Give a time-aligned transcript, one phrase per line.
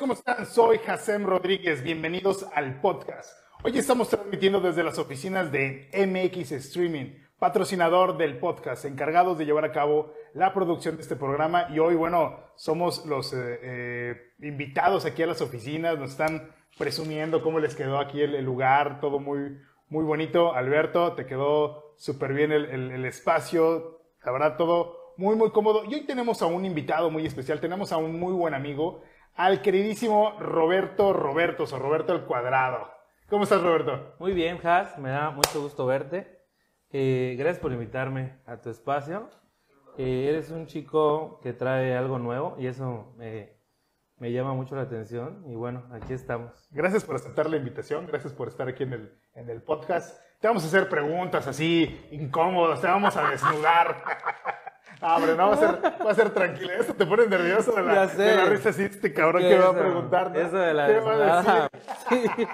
[0.00, 0.46] ¿cómo están?
[0.46, 3.30] Soy Hasem Rodríguez, bienvenidos al podcast.
[3.62, 9.64] Hoy estamos transmitiendo desde las oficinas de MX Streaming, patrocinador del podcast, encargados de llevar
[9.64, 11.68] a cabo la producción de este programa.
[11.70, 17.42] Y hoy, bueno, somos los eh, eh, invitados aquí a las oficinas, nos están presumiendo
[17.42, 19.58] cómo les quedó aquí el, lugar, todo muy,
[19.88, 20.52] muy bonito.
[20.54, 25.84] Alberto, te quedó súper bien el- el espacio, la verdad, todo muy, muy cómodo.
[25.84, 29.02] Y hoy tenemos a un invitado muy especial, tenemos a un muy buen amigo,
[29.36, 32.90] al queridísimo Roberto Robertos o Roberto el Cuadrado.
[33.28, 34.14] ¿Cómo estás, Roberto?
[34.18, 36.40] Muy bien, Has, me da mucho gusto verte.
[36.90, 39.28] Eh, gracias por invitarme a tu espacio.
[39.98, 43.56] Eh, eres un chico que trae algo nuevo y eso me,
[44.18, 45.44] me llama mucho la atención.
[45.48, 46.68] Y bueno, aquí estamos.
[46.70, 50.18] Gracias por aceptar la invitación, gracias por estar aquí en el, en el podcast.
[50.40, 54.02] Te vamos a hacer preguntas así incómodas, te vamos a desnudar.
[55.08, 56.72] Ah, hombre, no va a ser, va a ser tranquilo.
[56.72, 58.22] Esto te pone nervioso de la, Ya sé.
[58.22, 59.78] de la risa así, este cabrón ¿Qué que va a eso?
[59.78, 60.30] preguntar.
[60.32, 60.38] ¿no?
[60.40, 61.70] Eso de la ¿Qué va a decir?
[62.08, 62.46] Sí,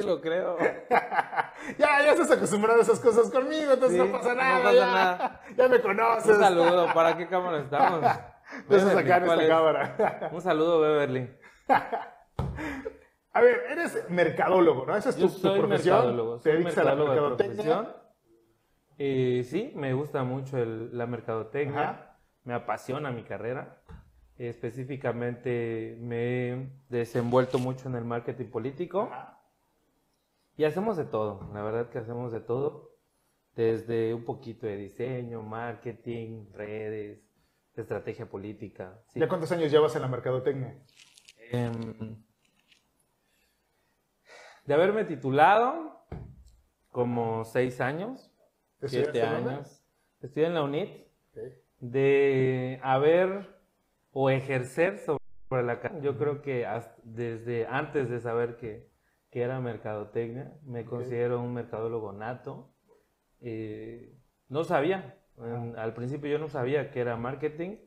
[0.00, 0.56] sí lo creo.
[1.78, 4.58] ya, ya estás acostumbrado a esas cosas conmigo, entonces Sí, no pasa no nada.
[4.62, 5.40] pasa ya, nada.
[5.56, 6.36] ya me conoces.
[6.36, 6.92] Un saludo.
[6.92, 8.04] ¿Para qué cámara estamos?
[8.58, 9.48] Entonces acá en ¿cuál esta es?
[9.48, 10.30] cámara.
[10.32, 11.30] Un saludo, Beverly.
[13.34, 14.94] A ver, eres mercadólogo, ¿no?
[14.96, 15.96] Esa es tu, Yo tu soy profesión.
[15.96, 16.36] mercadólogo.
[16.40, 17.86] Te Soy dedicas a la mercadotecnia.
[19.04, 21.90] Eh, sí, me gusta mucho el- la mercadotecnia.
[21.90, 22.18] Ajá.
[22.44, 23.82] Me apasiona mi carrera.
[24.38, 26.16] Específicamente me
[26.52, 29.08] he desenvuelto mucho en el marketing político.
[29.10, 29.40] Ajá.
[30.56, 32.92] Y hacemos de todo, la verdad que hacemos de todo.
[33.56, 37.18] Desde un poquito de diseño, marketing, redes,
[37.76, 39.00] estrategia política.
[39.08, 39.18] sí.
[39.18, 40.78] ¿Ya cuántos años llevas en la mercadotecnia?
[41.50, 42.22] Em,
[44.64, 46.06] de haberme titulado,
[46.92, 48.31] como seis años, ¿Estudiaste
[48.90, 49.84] siete años.
[50.20, 50.90] Estudié en la UNIT.
[51.80, 53.60] De haber
[54.12, 55.18] o ejercer sobre
[55.64, 58.88] la ca- Yo creo que hasta- desde antes de saber que,
[59.30, 62.72] que era mercadotecnia, me considero un mercadólogo nato.
[63.40, 64.14] Eh,
[64.48, 67.78] no sabía, en- al principio yo no sabía que era marketing.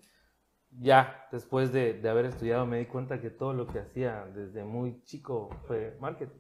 [0.77, 4.65] Ya, después de, de haber estudiado, me di cuenta que todo lo que hacía desde
[4.65, 6.39] muy chico fue marketing.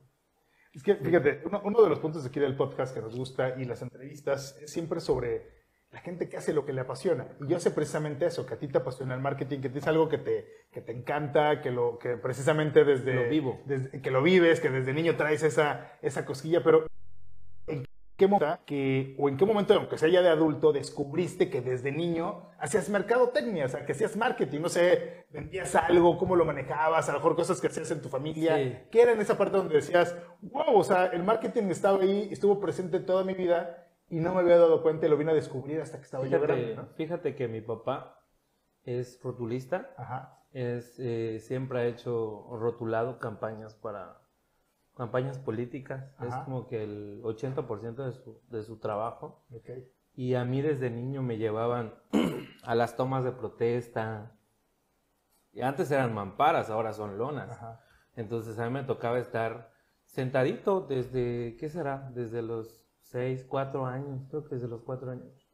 [0.75, 3.63] Es que, fíjate, uno, uno de los puntos aquí del podcast que nos gusta y
[3.65, 7.25] las entrevistas es siempre sobre la gente que hace lo que le apasiona.
[7.39, 10.09] Y yo sé precisamente eso, que a ti te apasiona el marketing, que es algo
[10.09, 13.13] que te, que te encanta, que, lo, que precisamente desde...
[13.13, 13.61] Lo vivo.
[13.65, 16.87] desde- que lo vives, que desde niño traes esa, esa cosquilla, pero ¿en
[18.17, 21.91] qué momento, que, o en qué momento, aunque sea ya de adulto, descubriste que desde
[21.91, 27.07] niño hacías mercadotecnia, o sea, que hacías marketing, no sé, vendías algo, cómo lo manejabas,
[27.09, 28.77] a lo mejor cosas que hacías en tu familia, Sí.
[28.91, 32.59] ¿qué era en esa parte donde decías, wow, o sea, el marketing estaba ahí, estuvo
[32.59, 35.81] presente toda mi vida y no me había dado cuenta y lo vine a descubrir
[35.81, 36.95] hasta que estaba yo grande, Fíjate, ¿no?
[36.95, 38.21] fíjate que mi papá
[38.83, 39.93] es rotulista.
[39.97, 44.21] Ajá, Es, eh, siempre ha hecho rotulado campañas para
[44.95, 46.13] campañas políticas.
[46.21, 49.43] Es como que el 80% de su, de su trabajo.
[50.13, 51.93] Y a mí desde niño me llevaban
[52.63, 54.31] a las tomas de protesta.
[55.51, 57.51] Y antes eran mamparas, ahora son lonas.
[57.51, 57.81] Ajá.
[58.15, 59.71] Entonces a mí me tocaba estar
[60.05, 62.09] sentadito desde, ¿qué será?
[62.13, 65.49] Desde los 6, 4 años, creo que desde los 4 años.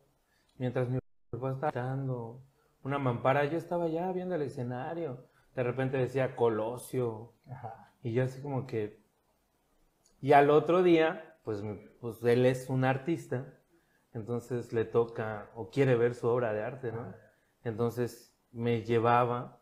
[0.57, 0.99] Mientras mi
[1.31, 2.43] papá estaba echando
[2.83, 5.25] una mampara, yo estaba ya viendo el escenario.
[5.55, 7.33] De repente decía Colosio.
[7.49, 7.93] Ajá.
[8.03, 9.00] Y yo así como que...
[10.21, 11.63] Y al otro día, pues,
[11.99, 13.59] pues él es un artista,
[14.13, 17.13] entonces le toca o quiere ver su obra de arte, ¿no?
[17.63, 19.61] Entonces me llevaba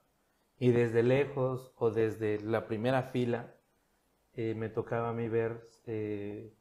[0.58, 3.56] y desde lejos o desde la primera fila
[4.34, 6.54] eh, me tocaba a mí ver eh,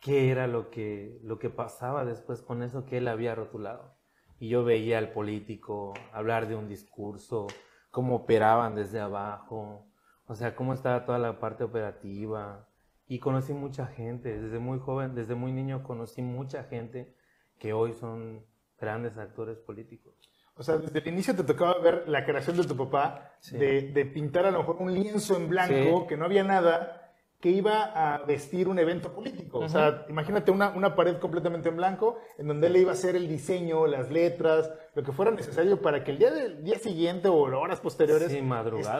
[0.00, 3.96] qué era lo que, lo que pasaba después con eso que él había rotulado.
[4.38, 7.46] Y yo veía al político hablar de un discurso,
[7.90, 9.86] cómo operaban desde abajo,
[10.26, 12.65] o sea, cómo estaba toda la parte operativa.
[13.08, 17.14] Y conocí mucha gente, desde muy joven, desde muy niño conocí mucha gente
[17.58, 18.44] que hoy son
[18.78, 20.14] grandes actores políticos.
[20.56, 23.56] O sea, desde el inicio te tocaba ver la creación de tu papá, Sí.
[23.58, 26.06] de, de pintar a lo mejor un lienzo en blanco, Sí.
[26.08, 27.05] que no había nada,
[27.40, 29.58] que iba a vestir un evento político.
[29.58, 33.14] O sea, imagínate una, una pared completamente en blanco, en donde él iba a hacer
[33.14, 37.28] el diseño, las letras, lo que fuera necesario para que el día, del día siguiente
[37.28, 38.40] o horas posteriores Sí,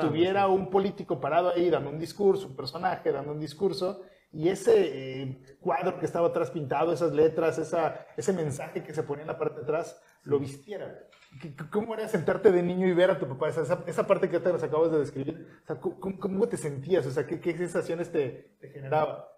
[0.00, 4.02] estuviera un político parado ahí dando un discurso, un personaje dando un discurso,
[4.32, 9.02] y ese eh, cuadro que estaba atrás pintado, esas letras, esa, ese mensaje que se
[9.02, 11.08] ponía en la parte de atrás, lo vistiera.
[11.40, 13.48] ¿Qué- qué- ¿Cómo era sentarte de niño y ver a tu papá?
[13.48, 15.46] Esa, esa- esa parte que te nos acabas de describir.
[15.62, 17.06] O sea, ¿cómo, cómo- te sentías?
[17.06, 19.28] O sea, ¿qué, qué sensaciones te, te generaba?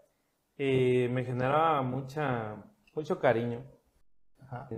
[0.59, 2.65] Eh, me generaba mucha,
[2.95, 3.65] mucho cariño.
[4.41, 4.69] Ajá.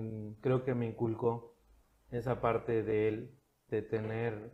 [0.40, 1.56] Creo que me inculcó
[2.10, 3.38] esa parte de él,
[3.68, 4.52] de tener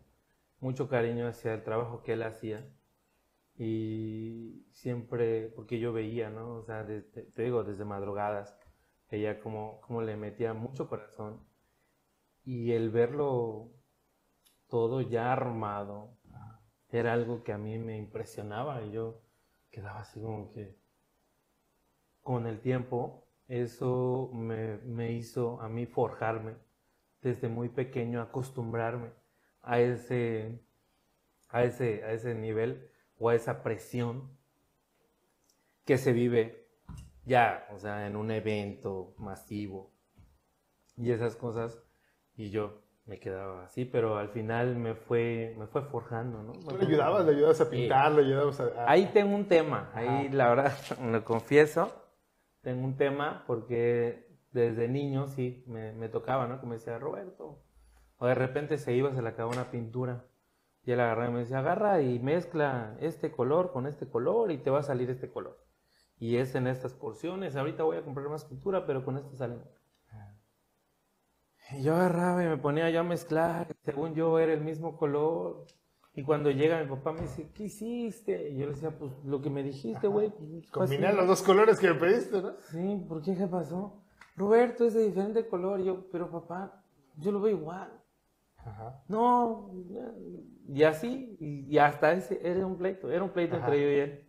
[0.60, 2.66] mucho cariño hacia el trabajo que él hacía.
[3.58, 6.56] Y siempre, porque yo veía, ¿no?
[6.56, 8.58] O sea, te digo, desde madrugadas,
[9.10, 11.40] veía como, como le metía mucho corazón.
[12.46, 13.68] Y el verlo
[14.68, 16.16] todo ya armado,
[16.90, 19.20] era algo que a mí me impresionaba y yo
[19.70, 20.78] quedaba así como que
[22.22, 26.54] con el tiempo eso me, me hizo a mí forjarme
[27.20, 29.10] desde muy pequeño, acostumbrarme
[29.62, 30.60] a ese,
[31.48, 32.88] a ese, a ese nivel
[33.18, 34.30] o a esa presión
[35.84, 36.68] que se vive
[37.24, 39.92] ya, o sea, en un evento masivo
[40.96, 41.85] y esas cosas.
[42.36, 46.52] Y yo me quedaba así, pero al final me fue, me fue forjando, ¿no?
[46.52, 47.24] ¿Tú le ayudabas?
[47.24, 48.12] ¿Le ayudabas a pintar?
[48.12, 48.90] ¿Le ayudabas a...?
[48.90, 51.92] Ahí tengo un tema, ahí la verdad, me confieso,
[52.62, 56.60] tengo un tema porque desde niño sí me, me tocaba, ¿no?
[56.60, 57.62] Como decía Roberto,
[58.18, 60.24] o de repente se iba, se le acababa una pintura
[60.86, 64.58] y él agarraba y me decía, agarra y mezcla este color con este color y
[64.58, 65.58] te va a salir este color.
[66.18, 69.56] Y es en estas porciones, ahorita voy a comprar más pintura, pero con esto sale.
[71.72, 75.66] Y yo agarraba y me ponía yo a mezclar, según yo era el mismo color.
[76.14, 78.50] Y cuando llega mi papá me dice, ¿qué hiciste?
[78.50, 80.30] Y yo le decía, pues lo que me dijiste, güey.
[80.30, 82.54] Pues, Combinar los dos colores que me pediste, ¿no?
[82.70, 83.36] Sí, ¿por qué?
[83.36, 84.02] ¿Qué pasó?
[84.36, 85.80] Roberto es de diferente color.
[85.80, 86.82] Y yo, pero papá,
[87.16, 87.92] yo lo veo igual.
[88.56, 89.02] Ajá.
[89.08, 89.70] No,
[90.68, 94.28] y así, y, hasta ese era un pleito, era un pleito entre yo y él.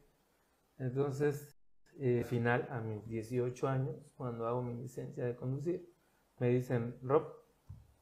[0.78, 1.58] Entonces,
[2.00, 5.90] eh, final, a mis 18 años, cuando hago mi licencia de conducir,
[6.40, 7.34] me dicen, Rob,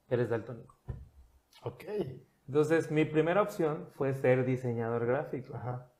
[0.09, 0.77] eres daltónico.
[1.63, 1.83] Ok.
[2.47, 5.55] Entonces, mi primera opción fue ser diseñador gráfico.
[5.55, 5.91] Ajá.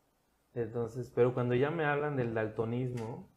[0.54, 3.30] Entonces, pero cuando ya me hablan del daltonismo,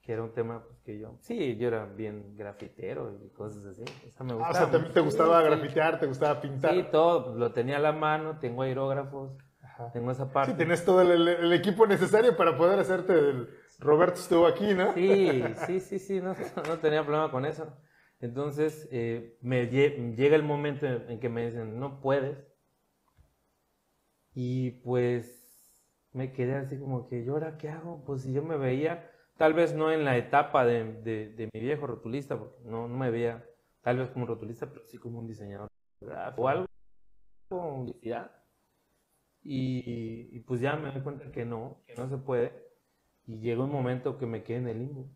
[0.00, 3.84] que era un tema pues, que yo, sí, yo era bien grafitero y cosas así.
[4.18, 6.74] O me ah, o sea, también te gustaba grafitear, te gustaba pintar.
[6.74, 9.36] Sí, todo, lo tenía a la mano, tengo aerógrafos,
[9.92, 10.52] tengo esa parte.
[10.52, 14.92] Sí, tienes todo el, equipo necesario para poder hacerte el Roberto estuvo aquí, ¿no?
[14.94, 16.34] Sí, sí, sí, sí, no,
[16.68, 17.76] no tenía problema con eso.
[18.22, 22.38] Entonces, eh, me llega el momento en que me dicen, no puedes.
[24.32, 28.04] Y pues me quedé así como que, ¿yo ahora qué hago?
[28.04, 32.38] Pues si yo me veía, tal vez no en la etapa de, mi viejo rotulista,
[32.38, 33.44] porque no, no, me veía
[33.80, 35.68] tal vez como rotulista, pero sí como un diseñador
[36.36, 36.66] o algo
[37.48, 38.30] publicidad.
[39.42, 42.52] Y, y, pues ya me doy cuenta que no, que no se puede.
[43.26, 45.10] Y llegó un momento que me quedé en el limbo.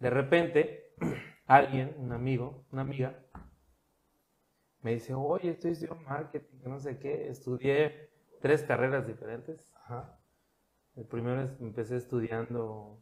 [0.00, 0.94] De repente,
[1.46, 3.18] alguien, un amigo, una amiga,
[4.82, 8.10] me dice, oye, estoy estudiando marketing, no sé qué, estudié
[8.40, 9.72] tres carreras diferentes.
[10.94, 13.00] El primero es, empecé estudiando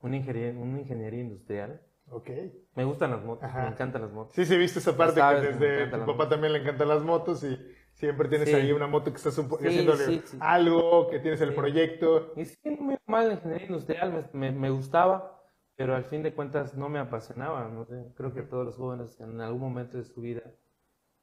[0.00, 1.80] una ingeniería, una ingeniería industrial.
[2.10, 2.28] Ok.
[2.74, 4.34] Me gustan las motos, me encantan las motos.
[4.34, 7.58] Sí, sí, viste esa parte que desde tu papá también le encantan las motos y
[7.92, 9.94] siempre tienes ahí una moto que estás haciendo
[10.40, 12.32] algo, que tienes el proyecto.
[12.36, 15.39] Y sí, muy mal la ingeniería industrial, me, me gustaba
[15.80, 19.40] pero al fin de cuentas no me apasionaba, no creo que todos los jóvenes en
[19.40, 20.42] algún momento de su vida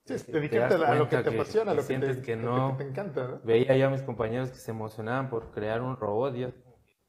[0.03, 3.27] Sí, te a lo que te apasiona, a lo que te, que no, te encanta.
[3.27, 3.41] ¿no?
[3.43, 6.35] Veía yo a mis compañeros que se emocionaban por crear un robot.
[6.37, 6.47] Y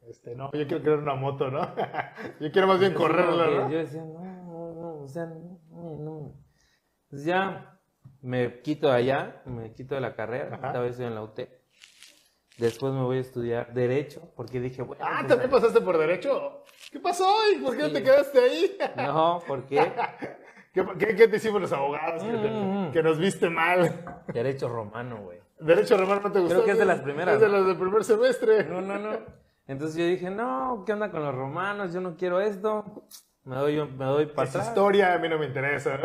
[0.06, 1.60] este, no, yo quiero crear una moto, ¿no?
[2.40, 3.70] yo quiero más bien correrla, ¿no?
[3.70, 6.34] Yo decía, no, no, no, o sea, no, no.
[7.08, 7.80] Pues ya
[8.20, 11.40] me quito de allá, me quito de la carrera, esta vez estoy en la UT.
[12.58, 15.02] Después me voy a estudiar Derecho, porque dije, bueno.
[15.06, 16.64] Ah, pues, ¿también pasaste por Derecho?
[16.90, 17.26] ¿Qué pasó?
[17.54, 18.78] ¿Y por qué no te quedaste ahí?
[18.96, 19.92] No, porque.
[20.72, 22.22] ¿Qué, qué, qué te hicimos los abogados?
[22.22, 22.92] que, mm, mm.
[22.92, 24.22] que, nos viste mal.
[24.32, 25.38] Derecho romano, güey.
[25.58, 26.54] Derecho romano no te gustó.
[26.54, 27.34] Creo que es de las primeras.
[27.34, 28.64] Es de las del primer semestre.
[28.64, 29.18] No, no, no.
[29.66, 31.92] Entonces yo dije, no, ¿qué onda con los romanos?
[31.92, 32.84] Yo no quiero esto.
[33.44, 35.98] Me doy, me doy para Esa historia a mí no me interesa.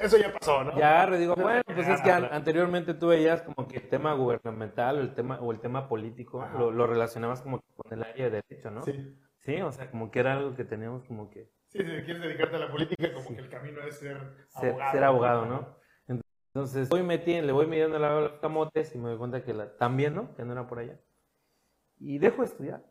[0.00, 0.76] Eso ya pasó, ¿no?
[0.78, 4.98] Ya agarro digo, bueno, pues es que anteriormente tú veías como que el tema gubernamental
[4.98, 8.42] o el tema, o el tema político lo, lo, relacionabas como con el área de
[8.42, 8.82] derecho, ¿no?
[8.82, 9.16] Sí.
[9.44, 11.50] Sí, o sea, como que era algo que teníamos como que...
[11.68, 14.16] Sí, si quieres dedicarte a la política, como que el camino es ser,
[14.54, 14.92] abogado.
[14.92, 15.84] Ser abogado, ¿no?
[16.54, 20.36] Entonces, voy le voy midiendo la camotes y me doy cuenta que la, también, ¿no?
[20.36, 21.00] Que no era por allá.
[21.98, 22.84] Y dejo de estudiar.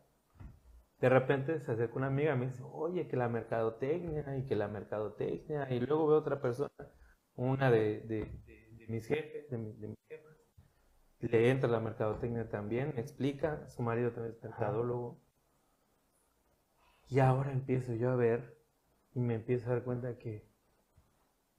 [0.98, 4.54] De repente se acerca una amiga y me dice, oye, que la mercadotecnia y que
[4.54, 5.66] la mercadotecnia.
[5.70, 6.70] Y luego veo otra persona,
[7.36, 10.36] una de, de, de, mis jefes, de, mis jefes.
[11.20, 15.23] Le entra la mercadotecnia también, me explica, su marido también es mercadólogo.
[17.14, 18.58] Y ahora empiezo yo a ver
[19.14, 20.44] y me empiezo a dar cuenta que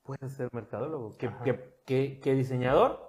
[0.04, 3.00] puedo ser mercadólogo, que, que, diseñador.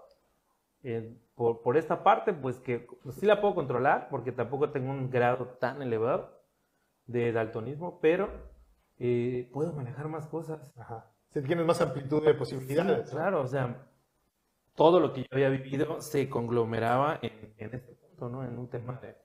[0.85, 4.93] Eh, por, por, esta parte, pues que pues, sí la puedo controlar, porque tampoco tengo
[4.93, 6.41] un grado tan elevado
[7.07, 8.31] de daltonismo, pero
[9.01, 10.73] eh, puedo manejar más cosas.
[10.79, 11.11] Ajá.
[11.31, 13.11] Si tienes más amplitud de posibilidades.
[13.11, 13.89] claro, o sea,
[14.77, 18.45] todo lo que yo había vivido se conglomeraba en, en este punto, ¿no?
[18.45, 19.17] En un tema de,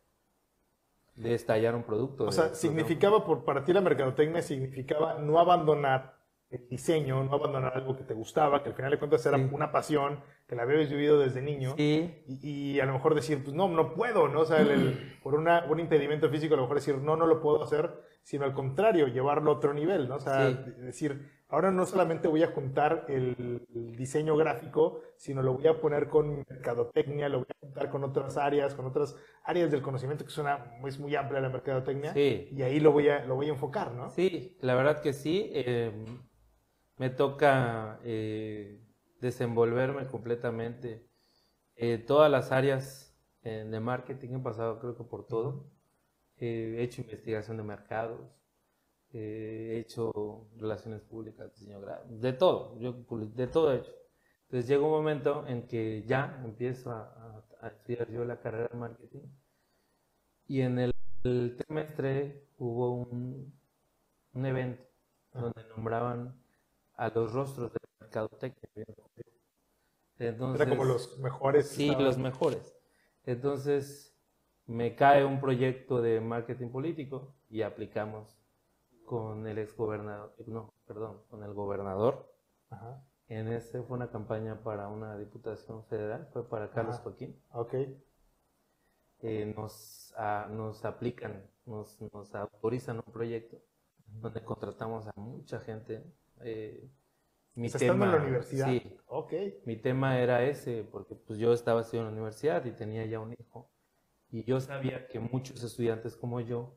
[1.21, 2.23] de estallar un producto.
[2.23, 6.15] O de- sea, significaba, por, para ti la mercadotecnia significaba no abandonar
[6.49, 9.49] el diseño, no abandonar algo que te gustaba, que al final de cuentas era Sí.
[9.53, 11.75] una pasión, que la habías vivido desde niño.
[11.77, 14.41] Sí, Y, y a lo mejor decir, pues no, no puedo, ¿no?
[14.41, 17.25] O sea, el- el- por una, un impedimento físico, a lo mejor decir, no, no
[17.25, 17.89] lo puedo hacer,
[18.23, 20.15] sino al contrario, llevarlo a otro nivel, ¿no?
[20.15, 20.71] O sea, Sí.
[20.81, 25.79] decir, ahora no solamente voy a juntar el, el diseño gráfico, sino lo voy a
[25.81, 30.23] poner con mercadotecnia, lo voy a juntar con otras áreas, con otras áreas del conocimiento,
[30.23, 32.49] que es, una, es muy amplia la mercadotecnia, Sí.
[32.51, 34.09] y ahí lo voy a, lo voy a enfocar, ¿no?
[34.11, 35.49] Sí, la verdad que sí.
[35.53, 35.91] eh,
[36.97, 38.79] me toca eh,
[39.19, 41.07] desenvolverme completamente.
[41.75, 45.65] Eh, todas las áreas eh, de marketing he pasado creo que por todo.
[46.43, 48.19] Eh, he hecho investigación de mercados,
[49.13, 52.93] eh, he hecho relaciones públicas, diseño gráfico, de todo, yo
[53.35, 53.91] de todo he hecho.
[54.45, 58.67] Entonces llega un momento en que ya empiezo a, a- a estudiar yo la carrera
[58.71, 59.27] de marketing
[60.47, 60.91] y en el,
[61.23, 63.53] el trimestre hubo un,
[64.33, 64.83] un evento
[65.33, 66.41] donde nombraban
[66.95, 68.67] a los rostros del mercadotecnia.
[70.19, 71.67] Entonces, Era como los mejores.
[71.69, 72.75] Sí, estaban- los mejores.
[73.25, 74.10] Entonces
[74.71, 78.37] me cae un proyecto de marketing político y aplicamos
[79.05, 82.31] con el exgobernador, no, perdón, con el gobernador.
[82.69, 87.03] Ajá, En ese fue una campaña para una diputación federal, fue para Carlos Ajá.
[87.03, 87.35] Joaquín.
[87.51, 87.73] ok.
[89.23, 93.57] Eh, nos, ah, nos aplican, nos, nos autorizan un proyecto
[94.07, 96.03] donde contratamos a mucha gente.
[96.41, 96.89] Eh,
[97.55, 98.67] mi O sea, estando en la tema- universidad.
[98.67, 99.33] sí, Ok.
[99.65, 103.19] mi tema era ese, porque pues yo estaba estudiando en la universidad y tenía ya
[103.19, 103.69] un hijo.
[104.31, 106.73] Y yo sabía que muchos estudiantes como yo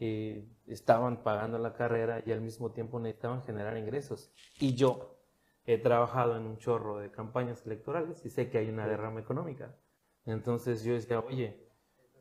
[0.00, 4.32] eh, estaban pagando la carrera y al mismo tiempo necesitaban generar ingresos.
[4.58, 5.16] Y yo
[5.64, 9.76] he trabajado en un chorro de campañas electorales y sé que hay una derrama económica.
[10.26, 11.68] Entonces yo decía, oye,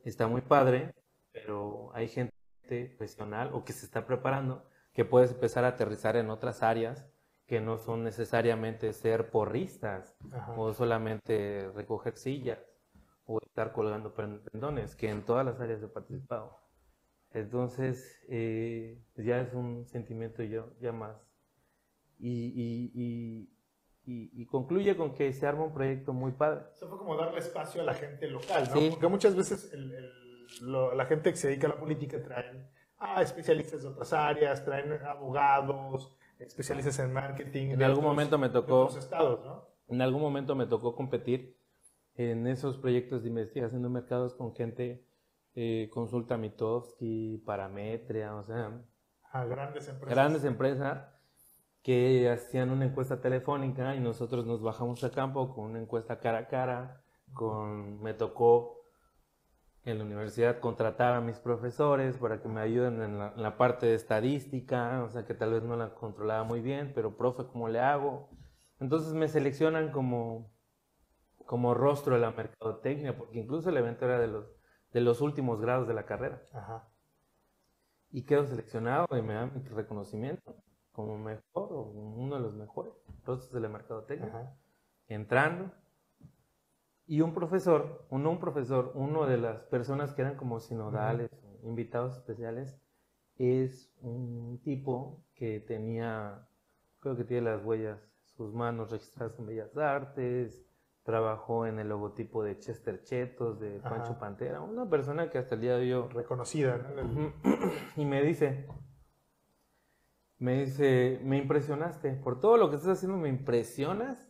[0.03, 0.93] está muy padre,
[1.31, 2.33] pero hay gente
[2.69, 7.07] profesional o que se está preparando que puedes empezar a aterrizar en otras áreas
[7.45, 10.53] que no son necesariamente ser porristas Ajá.
[10.57, 12.59] o solamente recoger sillas
[13.27, 16.57] o estar colgando pen- pendones, que en todas las áreas he participado.
[17.33, 21.15] Entonces, eh, ya es un sentimiento yo, ya más.
[22.19, 22.31] Y,
[22.95, 23.49] y,
[24.05, 26.61] y, y- concluye con que se arma un proyecto muy padre.
[26.73, 28.79] Eso fue como darle espacio a la gente local, ¿no?
[28.79, 28.87] Sí.
[28.91, 30.11] Porque muchas veces el- el-
[30.61, 32.67] lo- la gente que se dedica a la política traen
[32.97, 37.71] a especialistas de otras áreas, traen abogados, especialistas en marketing.
[37.71, 39.67] En algún otros- momento me tocó- estados, ¿no?
[39.89, 41.56] En algún momento me tocó competir
[42.17, 45.05] en esos proyectos de investigación de mercados con gente,
[45.55, 48.81] eh, Consulta Mitofsky, Parametria, o sea,
[49.31, 50.15] A grandes empresas.
[50.15, 51.07] grandes empresas
[51.83, 56.39] que hacían una encuesta telefónica y nosotros nos bajamos a campo con una encuesta cara
[56.39, 57.01] a cara,
[57.33, 58.81] con me tocó
[59.85, 63.57] en la universidad contratar a mis profesores para que me ayuden en la, en la
[63.57, 67.45] parte de estadística, o sea que tal vez no la controlaba muy bien, pero profe,
[67.45, 68.29] ¿cómo le hago?
[68.79, 70.51] Entonces me seleccionan como,
[71.47, 74.53] como rostro de la mercadotecnia, porque incluso el evento era de los,
[74.91, 76.87] de los últimos grados de la carrera Ajá.
[78.11, 80.55] y quedo seleccionado y me dan mi reconocimiento
[80.91, 84.27] como mejor o uno de los mejores rostros de la mercadotecnia.
[84.27, 84.57] Ajá.
[85.07, 85.71] Entrando
[87.05, 91.31] y un profesor, uno un profesor, uno de las personas que eran como sinodales,
[91.63, 92.77] invitados especiales,
[93.37, 96.45] es un tipo que tenía,
[96.99, 100.66] creo que tiene las huellas, sus manos registradas en Bellas Artes,
[101.07, 103.91] trabajó en el logotipo de Chester Chetos, de Ajá.
[103.91, 107.31] Pancho Pantera, una persona que hasta el día de hoy Reconocida, ¿no?
[107.95, 108.67] Y me dice,
[110.37, 114.29] me dice, me impresionaste, por todo lo que estás haciendo me impresionas,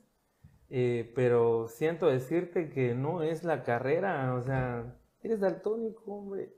[0.69, 6.53] eh, pero siento decirte que no es la carrera, o sea, eres daltónico, hombre.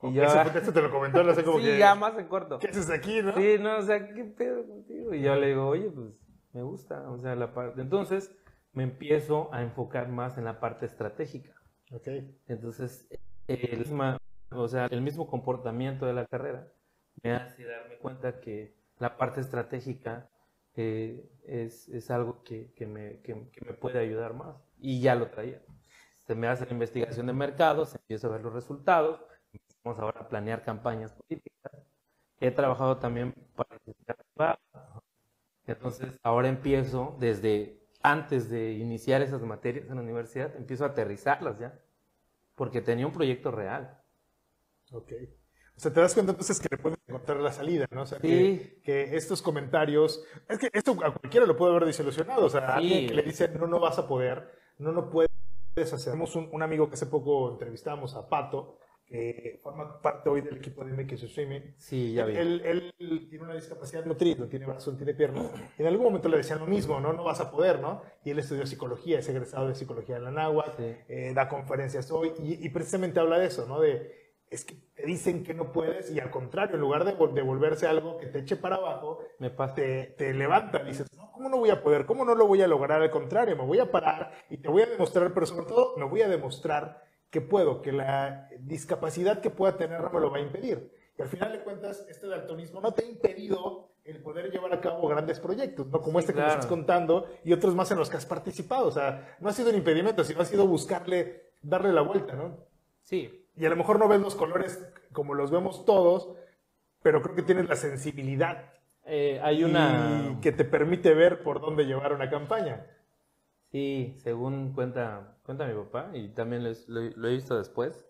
[0.00, 1.78] Y yo, Eso, eso te lo comentó, no sé como sí, que...
[1.78, 2.58] ya más en corto.
[2.58, 3.34] ¿Qué haces aquí, no?
[3.34, 5.12] Sí, no, o sea, ¿qué pedo contigo?
[5.12, 6.14] Y yo le digo, oye, pues
[6.54, 7.82] me gusta, o sea, la parte.
[7.82, 8.34] Entonces
[8.76, 11.54] me empiezo a enfocar más en la parte estratégica.
[11.92, 12.08] Ok.
[12.48, 13.08] Entonces,
[13.48, 14.18] el, misma-
[14.50, 16.72] o sea, el mismo comportamiento de la carrera
[17.22, 20.28] me hace darme cuenta que la parte estratégica
[20.76, 24.56] eh, es, es algo que, que me, que- que me puede ayudar más.
[24.78, 25.62] Y ya lo traía.
[26.26, 29.20] Se me hace la investigación de mercados, empiezo a ver los resultados,
[29.52, 31.72] empezamos ahora a planear campañas políticas.
[32.40, 33.78] He trabajado también para.
[35.66, 37.75] Entonces, ahora empiezo desde
[38.10, 41.78] antes de iniciar esas materias en la universidad, empiezo a aterrizarlas ya,
[42.54, 44.00] porque tenía un proyecto real.
[44.92, 45.12] Ok.
[45.76, 48.02] O sea, te das cuenta entonces que le puedes encontrar la salida, ¿no?
[48.02, 48.26] O sea, Sí.
[48.28, 52.60] que, que estos comentarios, es que esto a cualquiera lo puede haber desilusionado, o sea,
[52.60, 52.84] a Sí.
[52.86, 55.28] alguien que le dice, no, no vas a poder, no, no puedes
[55.76, 56.12] hacer.
[56.12, 60.56] Tenemos un, un amigo que hace poco entrevistamos a Pato, que forma parte hoy del
[60.56, 62.36] equipo de MX Streaming, Sí, ya vi.
[62.36, 65.42] él, él- él tiene una discapacidad motriz, no tiene brazo, no tiene pierna.
[65.78, 67.12] Y en algún momento le decían lo mismo, ¿no?
[67.12, 68.02] No vas a poder, ¿no?
[68.24, 70.96] Y él estudió psicología, es egresado de psicología en la náhuatl, Sí.
[71.08, 73.80] eh, da conferencias hoy y, y precisamente habla de eso, ¿no?
[73.80, 77.42] De, es que te dicen que no puedes y al contrario, en lugar de, de
[77.42, 79.74] volverse algo que te eche para abajo, Me pasa.
[79.74, 82.06] te, te levanta, dices, no, ¿cómo no voy a poder?
[82.06, 83.02] ¿Cómo no lo voy a lograr?
[83.02, 86.04] Al contrario, me voy a parar y te voy a demostrar, pero sobre todo me
[86.04, 87.04] voy a demostrar
[87.36, 90.90] que puedo, que la discapacidad que pueda tener no me lo va a impedir.
[91.18, 94.80] Y al final de cuentas, este daltonismo no te ha impedido el poder llevar a
[94.80, 96.00] cabo grandes proyectos, ¿no?
[96.00, 96.48] Como Sí, este que claro.
[96.48, 98.86] me estás contando y otros más en los que has participado.
[98.86, 102.56] O sea, no ha sido un impedimento, sino ha sido buscarle, darle la vuelta, ¿no?
[103.02, 106.32] Sí, Y a lo mejor no ves los colores como los vemos todos,
[107.02, 108.72] pero creo que tienes la sensibilidad
[109.04, 110.30] eh, hay una...
[110.32, 112.86] y que te permite ver por dónde llevar una campaña.
[113.76, 118.06] Sí, según cuenta, cuenta mi papá, y también les- lo, lo he visto después,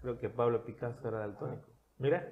[0.00, 1.68] creo que Pablo Picasso era daltónico.
[1.98, 2.26] Mira.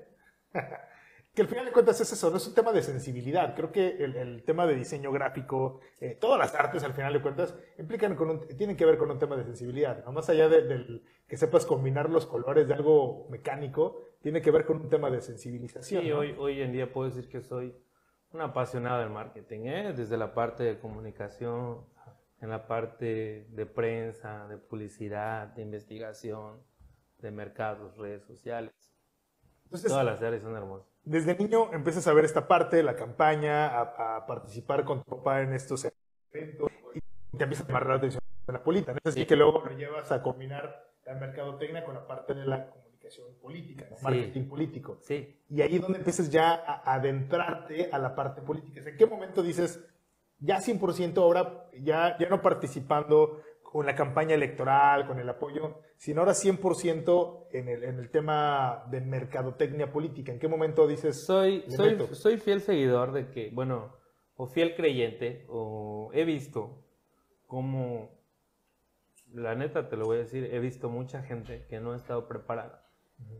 [1.34, 3.54] que al final de cuentas es eso, no es un tema de sensibilidad.
[3.54, 7.20] Creo que el, el tema de diseño gráfico, eh, todas las artes al final de
[7.20, 10.02] cuentas, implican con un- tienen que ver con un tema de sensibilidad.
[10.06, 10.12] ¿no?
[10.12, 14.64] Más allá de- del que sepas combinar los colores de algo mecánico, tiene que ver
[14.64, 16.02] con un tema de sensibilización.
[16.02, 16.20] Sí, ¿no?
[16.20, 17.76] hoy, hoy en día puedo decir que soy
[18.32, 19.92] un apasionado del marketing, ¿eh?
[19.94, 21.84] desde la parte de comunicación,
[22.40, 26.62] en la parte de prensa, de publicidad, de investigación,
[27.18, 28.72] de mercados, redes sociales.
[29.64, 30.86] Entonces, Todas las áreas son hermosas.
[31.04, 35.42] desde niño empiezas a ver esta parte, la campaña, a, a participar con tu papá
[35.42, 35.86] en estos
[36.32, 38.92] eventos y te empieza a llamar la atención de la política.
[38.92, 38.98] ¿no?
[39.04, 39.26] Es así Sí.
[39.26, 43.86] que luego lo llevas a combinar la mercadotecnia con la parte de la comunicación política,
[43.90, 43.96] ¿no?
[43.96, 44.04] Sí.
[44.04, 44.98] marketing político.
[45.02, 48.80] Sí, Y ahí es donde empiezas ya a adentrarte a la parte política.
[48.88, 49.82] ¿En qué momento dices,
[50.40, 56.20] ya 100% ahora, ya, ya no participando con la campaña electoral, con el apoyo, sino
[56.20, 60.32] ahora 100% en el, en el tema de mercadotecnia política?
[60.32, 62.14] ¿En qué momento dices, soy, soy, meto?
[62.14, 63.96] soy fiel seguidor de que, bueno,
[64.36, 66.84] o fiel creyente, o he visto
[67.46, 68.10] como,
[69.34, 72.26] la neta te lo voy a decir, he visto mucha gente que no ha estado
[72.28, 72.88] preparada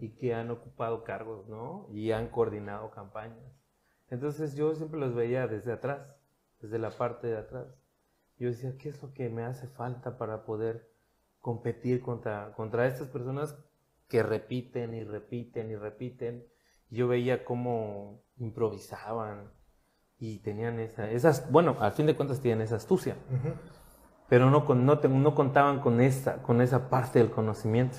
[0.01, 1.87] y que han ocupado cargos, ¿no?
[1.91, 3.63] Y han coordinado campañas.
[4.11, 6.18] Entonces yo siempre los veía desde atrás,
[6.61, 7.67] desde la parte de atrás.
[8.39, 10.89] Yo decía, ¿qué es lo que me hace falta para poder
[11.41, 13.57] competir contra, contra estas personas
[14.09, 16.47] que repiten y repiten y repiten?
[16.91, 19.51] Yo veía cómo improvisaban
[20.19, 23.17] y tenían esa, esas, bueno, al fin de cuentas tienen esa astucia,
[24.29, 27.99] pero no, con, no, no contaban con esa, con esa parte del conocimiento.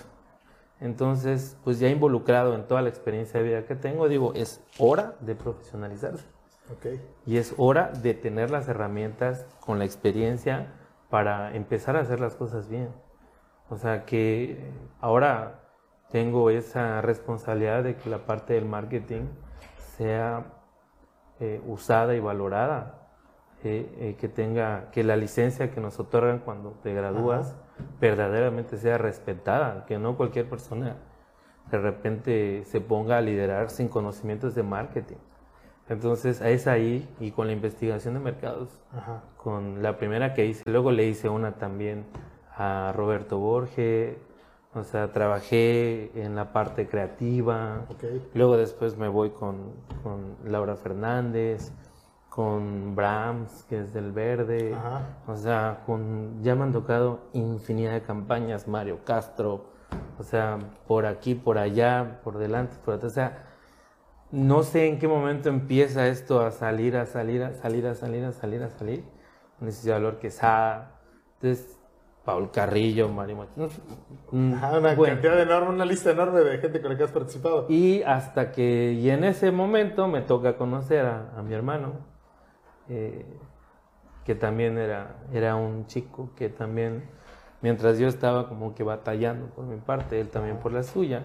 [0.82, 5.15] Entonces, pues ya involucrado en toda la experiencia de vida que tengo, digo, es hora
[5.19, 6.26] de profesionalizarse.
[7.25, 10.73] Y es hora de tener las herramientas con la experiencia
[11.10, 12.89] para empezar a hacer las cosas bien.
[13.69, 15.62] O sea que ahora
[16.12, 19.23] tengo esa responsabilidad de que la parte del marketing
[19.97, 20.45] sea
[21.39, 22.95] eh, usada y valorada.
[23.63, 27.55] eh, eh, que tenga, que la licencia que nos otorgan cuando te gradúas
[27.99, 30.95] verdaderamente sea respetada, que no cualquier persona
[31.69, 35.17] de repente se ponga a liderar sin conocimientos de marketing.
[35.89, 39.23] Entonces es ahí y con la investigación de mercados, Ajá.
[39.38, 42.06] con la primera que hice, luego le hice una también
[42.56, 44.17] a Roberto Borges,
[44.75, 48.04] o sea, trabajé en la parte creativa, Ok.
[48.36, 49.73] luego después me voy con,
[50.04, 51.73] con Laura Fernández,
[52.30, 55.02] con Brahms, que es del Verde, Ajá.
[55.28, 59.65] o sea, con, ya me han tocado infinidad de campañas, Mario Castro,
[60.19, 63.45] o sea, por aquí, por allá, por delante, por atrás, o sea,
[64.32, 68.26] no sé en qué momento empieza esto a salir, a salir, a salir, a salir,
[68.26, 69.04] a salir, a salir.
[69.60, 71.02] Necesidad de Valor Quesada,
[71.36, 71.80] entonces,
[72.24, 73.82] Paul Carrillo, Mario Martínez.
[74.32, 75.15] mm, Ajá, una bueno.
[75.15, 77.68] cantidad enorme, una lista enorme de gente con la que has participado.
[77.68, 81.94] Y hasta que, y en ese momento me toca conocer a, a mi hermano,
[82.89, 83.26] eh,
[84.26, 87.10] que también era, era un chico que también,
[87.62, 91.24] mientras yo estaba como que batallando por mi parte, él también por la suya,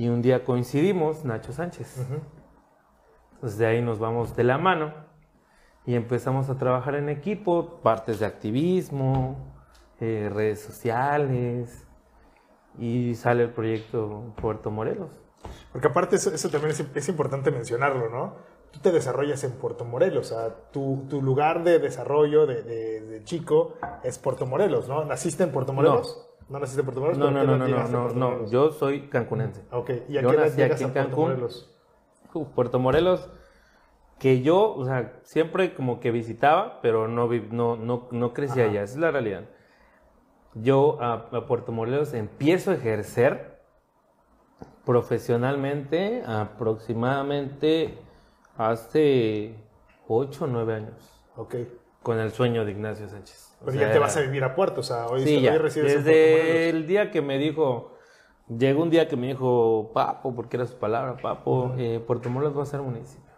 [0.00, 1.98] y un día coincidimos, Nacho Sánchez.
[1.98, 2.20] Ujú.
[3.34, 4.94] Entonces de ahí nos vamos de la mano
[5.84, 9.36] y empezamos a trabajar en equipo, partes de activismo,
[10.00, 11.86] eh, redes sociales,
[12.78, 15.10] y sale el proyecto Puerto Morelos.
[15.72, 18.36] Porque aparte eso, eso también es, es importante mencionarlo, ¿no?
[18.70, 23.00] Tú te desarrollas en Puerto Morelos, o sea, tu, tu lugar de desarrollo de, de-
[23.00, 25.04] de chico es Puerto Morelos, ¿no?
[25.04, 26.24] ¿Naciste en Puerto Morelos?
[26.26, 27.18] ¿No naciste en Puerto Morelos?
[27.18, 28.50] No, ¿Pero no, no, no, no, Puerto no, Morelos?
[28.50, 29.62] yo soy cancunense.
[29.70, 31.28] Ok, ¿y a Yo qué nací aquí en Puerto Cancún.
[31.30, 31.70] Morelos?
[32.34, 33.30] Uf, Puerto Morelos,
[34.18, 38.70] que yo, o sea, siempre como que visitaba, pero no, no, no, no crecí Ajá.
[38.70, 39.44] allá, esa es la realidad.
[40.54, 43.60] Yo a, a Puerto Morelos empiezo a ejercer
[44.84, 47.98] profesionalmente aproximadamente
[48.56, 49.54] hace
[50.08, 51.54] 8 o 9 años, Ok.
[52.02, 53.49] con el sueño de Ignacio Sánchez.
[53.60, 55.42] O Pero sea, ya te vas a vivir a Puerto, o sea, hoy, Sí, hoy
[55.42, 55.54] ya.
[55.54, 57.94] en Puerto Desde el día que me dijo,
[58.48, 62.56] llegó un día que me dijo, Papo, porque era su palabra, Papo, eh, Puerto Morelos
[62.56, 63.30] va a ser municipio.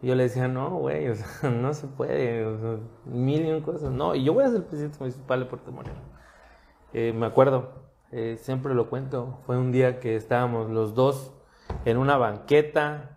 [0.00, 3.50] Y yo le decía, no, güey, o sea, no se puede, o sea, mil y
[3.52, 3.90] un cosas.
[3.90, 5.98] No, y yo voy a ser presidente municipal de Puerto Morelos.
[6.94, 7.70] Eh, me acuerdo,
[8.12, 11.34] eh, siempre lo cuento, fue un día que estábamos los dos
[11.84, 13.16] en una banqueta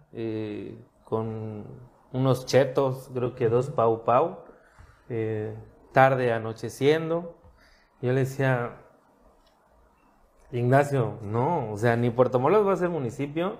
[1.06, 1.65] con
[2.12, 4.39] unos chetos, creo que dos pau pau,
[5.10, 5.56] eh,
[5.92, 7.36] tarde anocheciendo.
[8.02, 8.72] Yo le decía,
[10.52, 13.58] Ignacio, no, o sea, ni Puerto Morelos va a ser municipio,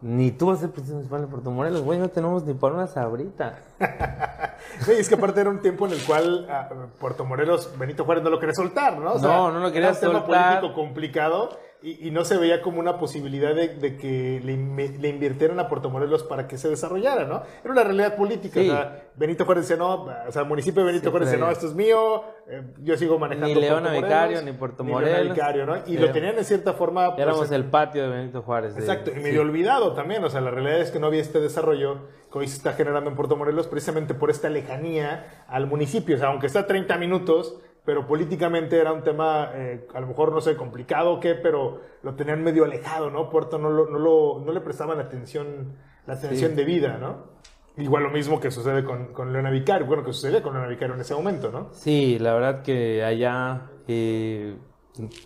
[0.00, 2.74] ni tú vas a ser presidente municipal de Puerto Morelos, güey, no tenemos ni para
[2.74, 3.58] una sabrita.
[4.80, 6.68] Sí, es que aparte era un tiempo en el cual ah,
[7.00, 9.12] Puerto Morelos, Benito Juárez no lo quería soltar, ¿no?
[9.12, 10.60] O No, no lo quería era un tema soltar.
[10.60, 14.56] político complicado y, y no se veía como una posibilidad de, de que le,
[14.98, 17.42] le invirtieran a Puerto Morelos para que se desarrollara, ¿no?
[17.62, 18.60] Era una realidad política.
[18.60, 18.68] Sí.
[18.68, 21.44] O sea, Benito Juárez decía, no, o sea, el municipio de Benito Sí, Juárez decía,
[21.44, 24.84] no, esto es mío, eh, yo sigo manejando Ni Leona Puerto Vicario, Morelos, ni Puerto
[24.84, 25.34] Morelos.
[25.34, 25.76] Vicario, ¿no?
[25.86, 27.10] Y lo tenían en cierta forma...
[27.14, 28.74] pues, Éramos el patio de Benito Juárez.
[28.74, 29.20] de- Exacto, y sí.
[29.20, 31.98] medio olvidado también, o sea, la realidad es que no había este desarrollo
[32.32, 36.18] que hoy se está generando en Puerto Morelos precisamente por esta lejanía al municipio, o
[36.18, 37.56] sea, aunque está a 30 minutos,
[37.88, 41.80] pero políticamente era un tema, eh, a lo mejor no sé, complicado o qué, pero
[42.02, 43.30] lo tenían medio alejado, ¿no?
[43.30, 45.72] Puerto no, lo, no, lo- no le prestaban atención,
[46.06, 46.56] la atención Sí.
[46.58, 47.38] debida, ¿no?
[47.78, 50.96] Igual lo mismo que sucede con, con Leona Vicario, bueno, que sucedía con Leona Vicario
[50.96, 51.68] en ese momento, ¿no?
[51.72, 54.54] Sí, la verdad que allá eh,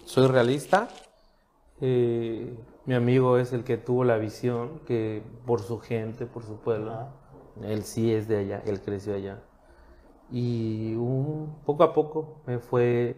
[0.05, 0.87] soy realista.
[1.81, 2.55] Eh,
[2.87, 7.09] mi amigo es el que tuvo la visión que por su gente, por su pueblo,
[7.64, 9.40] él sí es de allá, él creció allá.
[10.32, 13.14] Y un, poco a poco me fue,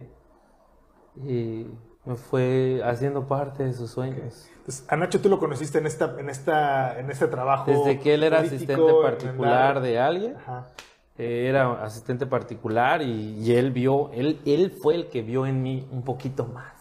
[1.25, 1.65] eh,
[2.03, 4.49] me fue haciendo parte de sus sueños.
[4.57, 7.71] Entonces, a Nacho tú lo conociste en, esta, en, esta, en este trabajo.
[7.71, 10.71] Desde que él era asistente en particular de alguien, Ajá.
[11.17, 15.63] eh, era asistente particular y, y él vio, él, él fue el que vio en
[15.63, 16.75] mí un poquito más.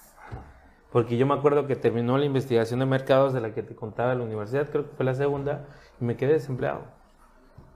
[0.90, 4.12] Porque yo me acuerdo que terminó la investigación de mercados de la que te contaba
[4.12, 5.66] en la universidad, creo que fue la segunda,
[6.00, 6.82] y me quedé desempleado.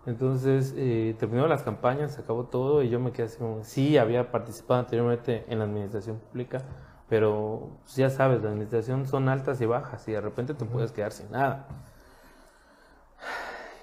[0.06, 3.98] Entonces, eh, terminó las campañas, se acabó todo y yo me quedé así como, sí,
[3.98, 6.62] había participado anteriormente en la administración pública,
[7.08, 10.92] pero pues, ya sabes, la administración son altas y bajas y de repente te puedes
[10.92, 11.68] quedar sin nada.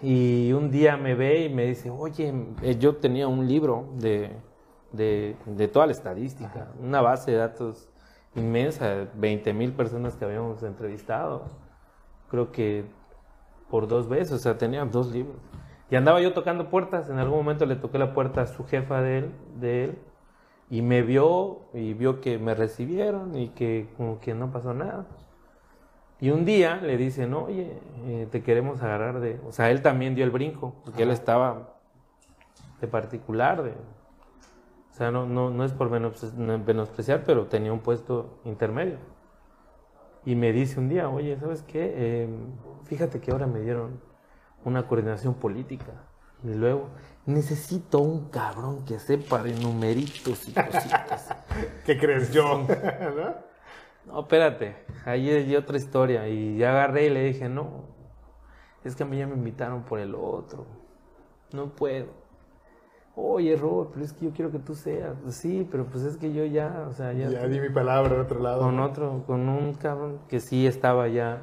[0.01, 4.31] Y un día me ve y me dice, oye, eh, yo tenía un libro de,
[4.91, 7.89] de, de toda la estadística, una base de datos
[8.35, 11.45] inmensa, 20 mil personas que habíamos entrevistado,
[12.29, 12.85] creo que
[13.69, 15.37] por dos veces, o sea, tenía dos libros.
[15.89, 19.01] Y andaba yo tocando puertas, en algún momento le toqué la puerta a su jefa
[19.01, 19.99] de él, de él
[20.69, 25.05] y me vio y vio que me recibieron y que como que no pasó nada.
[26.19, 29.39] Y un día le dicen, oye, eh, te queremos agarrar de...
[29.47, 31.75] O sea, él también dio el brinco, porque él estaba
[32.81, 33.71] de particular, de...
[33.71, 38.97] O sea, no, no, no es por menos- menospreciar, pero tenía un puesto intermedio.
[40.25, 41.93] Y me dice un día, oye, ¿sabes qué?
[41.95, 42.29] Eh,
[42.85, 43.99] fíjate que ahora me dieron
[44.65, 45.93] una coordinación política.
[46.43, 46.89] Y luego,
[47.25, 51.35] necesito un cabrón que sepa de numeritos y cositas.
[51.85, 52.67] ¿Qué crees yo?
[54.05, 54.19] ¿No?
[54.19, 54.75] Espérate,
[55.05, 56.27] ahí hay otra historia.
[56.27, 57.85] Y ya agarré y le dije, no,
[58.83, 60.65] es que a mí ya me invitaron por el otro.
[61.51, 62.07] No puedo.
[63.15, 65.15] Oye, Robert, pero es que yo quiero que tú seas.
[65.29, 68.21] Sí, pero pues es que yo ya, o sea, ya, Ya di mi palabra en
[68.21, 68.59] otro lado.
[68.59, 71.41] con otro, con un cabrón que sí estaba ya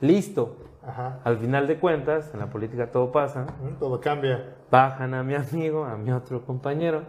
[0.00, 0.56] listo.
[0.86, 1.20] Ajá.
[1.24, 3.46] Al final de cuentas, en la política todo pasa.
[3.78, 4.56] Todo cambia.
[4.70, 7.04] Bajan a mi amigo, a mi otro compañero,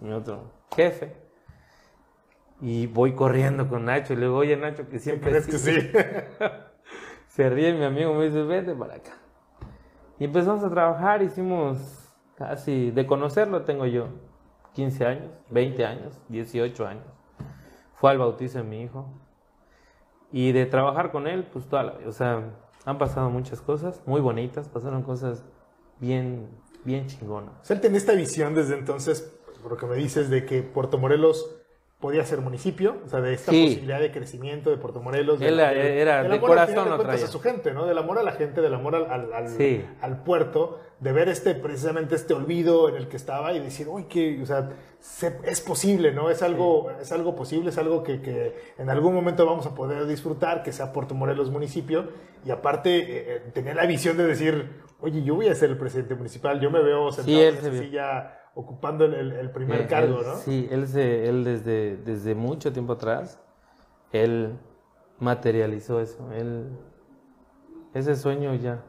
[0.00, 1.16] a mi otro jefe.
[2.60, 5.58] Y voy corriendo con Nacho y le digo, oye Nacho, que ¿Qué siempre crees que
[5.58, 5.90] sí?
[7.28, 9.12] Se ríe mi amigo, me dice, vete para acá.
[10.18, 11.76] Y empezamos a trabajar, hicimos
[12.36, 14.08] casi, de conocerlo tengo yo,
[14.72, 17.04] 15 años, 20 años, 18 años.
[17.94, 19.06] Fue al bautizo de mi hijo.
[20.32, 22.08] Y de trabajar con él, pues toda la vida.
[22.08, 22.42] O sea,
[22.86, 25.44] han pasado muchas cosas muy bonitas, pasaron cosas
[26.00, 26.48] bien,
[26.84, 27.52] bien chingonas.
[27.60, 31.55] O sea, esta visión desde entonces, por lo que me dices, de que Puerto Morelos
[32.00, 33.64] podía ser municipio, o sea, de esta Sí.
[33.68, 35.40] posibilidad de crecimiento de Puerto Morelos.
[35.40, 35.62] de- Él de-
[36.00, 37.24] era- del de amor, al corazón de lo traía.
[37.24, 37.86] a su gente, ¿no?
[37.86, 39.82] Del amor a la gente, del amor al, al, al- Sí.
[40.02, 44.04] al puerto, de ver este, precisamente este olvido en el que estaba y decir, uy,
[44.04, 44.68] que, o sea,
[45.00, 46.28] se- es posible, ¿no?
[46.28, 50.06] Es algo, es algo posible, es algo que, que en algún momento vamos a poder
[50.06, 52.10] disfrutar, que sea Puerto Morelos municipio,
[52.44, 53.06] y aparte eh,
[53.36, 56.70] eh, tenía la visión de decir, oye, yo voy a ser el presidente municipal, yo
[56.70, 60.34] me veo sentado en esa silla ocupando el, el- primer Eh, cargo, él- ¿no?
[60.36, 63.38] Sí, él, se, él desde, desde mucho tiempo atrás,
[64.12, 64.58] él
[65.20, 66.32] materializó eso.
[66.32, 66.70] Él,
[67.94, 68.82] ese sueño ya.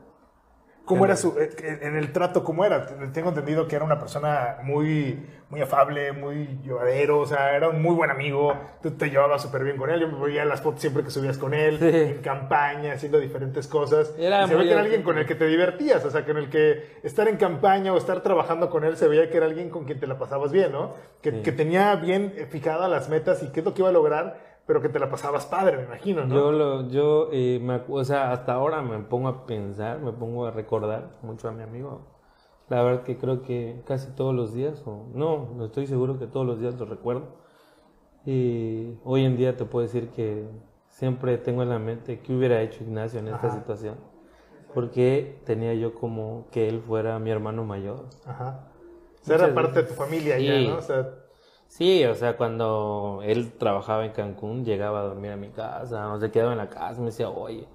[0.88, 1.50] ¿Cómo era su, eh,
[1.82, 2.86] en el trato, cómo era?
[3.14, 5.20] Tengo entendido que era una persona muy,
[5.50, 9.66] muy afable, muy llevadero, o sea, era un muy buen amigo, tú te llevabas súper
[9.66, 11.86] bien con él, yo me veía las fotos siempre que subías con él, Sí.
[11.90, 14.16] en campaña, haciendo diferentes cosas.
[14.18, 16.32] Era y se ve que era alguien con el que te divertías, o sea, que
[16.32, 19.46] en el que estar en campaña o estar trabajando con él se veía que era
[19.46, 20.94] alguien con quien te la pasabas bien, ¿no?
[21.22, 21.42] Que, Sí.
[21.44, 24.82] que tenía bien fijadas las metas y qué es lo que iba a lograr, pero
[24.82, 26.36] que te la pasabas padre, me imagino, ¿no?
[26.36, 30.46] Yo, lo, yo eh, me, o sea, hasta ahora me pongo a pensar, me pongo
[30.46, 32.02] a recordar mucho a mi amigo.
[32.70, 36.28] La verdad que creo que casi todos los días, o no, no estoy seguro que
[36.28, 37.24] todos los días lo recuerdo.
[38.26, 40.46] Y hoy en día te puedo decir que
[40.90, 43.58] siempre tengo en la mente qué hubiera hecho Ignacio en esta Ajá.
[43.58, 43.96] situación.
[44.74, 48.06] Porque tenía yo como que él fuera mi hermano mayor.
[48.26, 48.68] Ajá.
[49.22, 50.46] O sea, era parte de tu familia Sí.
[50.46, 50.78] ya, ¿no?
[50.78, 51.08] O sea,
[51.68, 56.20] Sí, o sea, cuando él trabajaba en Cancún, llegaba a dormir a mi casa, o
[56.20, 57.68] se quedaba en la casa, me decía, oye,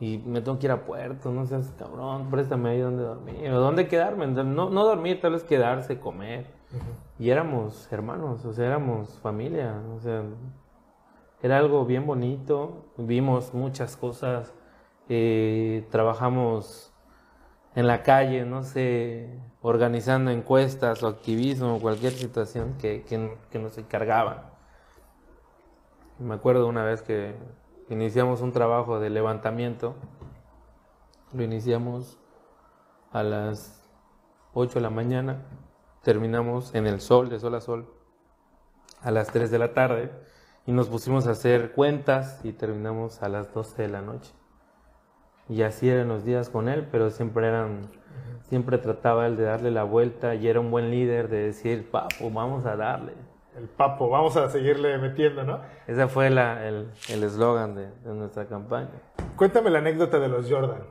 [0.00, 3.60] y me tengo que ir a Puerto, no seas cabrón, préstame ahí donde dormir, o
[3.60, 6.46] dónde quedarme, no, no dormir, tal vez quedarse, comer.
[7.18, 10.22] Y éramos hermanos, o sea, éramos familia, o sea,
[11.42, 14.52] era algo bien bonito, vimos muchas cosas,
[15.08, 16.92] eh, trabajamos
[17.74, 23.76] en la calle, no sé, organizando encuestas o activismo, cualquier situación que, que, que nos
[23.78, 24.42] encargaban.
[26.18, 27.34] Me acuerdo una vez que
[27.88, 29.94] iniciamos un trabajo de levantamiento,
[31.32, 32.18] lo iniciamos
[33.12, 33.88] a las
[34.54, 35.42] 8 de la mañana,
[36.02, 37.92] terminamos en el sol, de sol a sol,
[39.02, 40.10] a las 3 de la tarde,
[40.66, 44.32] y nos pusimos a hacer cuentas y terminamos a las 12 de la noche.
[45.48, 47.80] Y así eran los días con él, pero siempre eran,
[48.48, 52.30] siempre trataba él de darle la vuelta y era un buen líder de decir, papo,
[52.30, 53.12] vamos a darle.
[53.56, 55.60] el papo, vamos a seguirle metiendo, ¿no?
[55.88, 58.90] Ese fue la- el el eslogan de, de nuestra campaña.
[59.36, 60.82] Cuéntame la anécdota de los Jordan.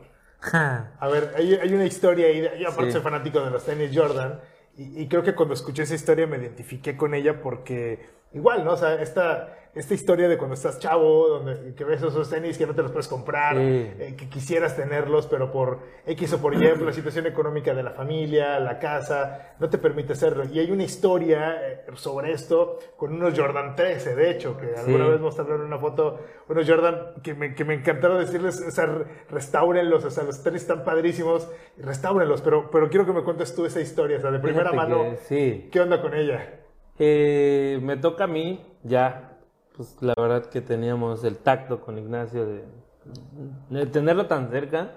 [1.00, 2.92] A ver, hay, hay una historia ahí, yo aparte Sí.
[2.94, 4.40] soy fanático de los tenis Jordan,
[4.76, 8.74] y, y creo que cuando escuché esa historia me identifiqué con ella porque igual, ¿no?
[8.74, 12.66] O sea, esta, esta historia de cuando estás chavo, donde que ves esos tenis que
[12.66, 13.62] no te los puedes comprar, Sí.
[14.00, 17.84] eh, que quisieras tenerlos, pero por X o por Y, por la situación económica de
[17.84, 20.46] la familia, la casa, no te permite hacerlo.
[20.46, 25.06] Y hay una historia eh, sobre esto con unos Jordan 13, de hecho, que alguna
[25.06, 25.12] Sí.
[25.12, 28.88] vez mostraron una foto, unos Jordan que me, que me encantaron decirles, o sea,
[29.30, 33.66] restáurenlos, o sea, los tenis están padrísimos, restáurenlos, pero, pero quiero que me cuentes tú
[33.66, 35.70] esa historia, o sea, de primera Fíjate mano, que sí.
[35.72, 36.62] ¿qué onda con ella?
[37.00, 39.38] Eh, me toca a mí, ya,
[39.76, 44.92] pues la verdad que teníamos el tacto con Ignacio de, tenerlo tan cerca.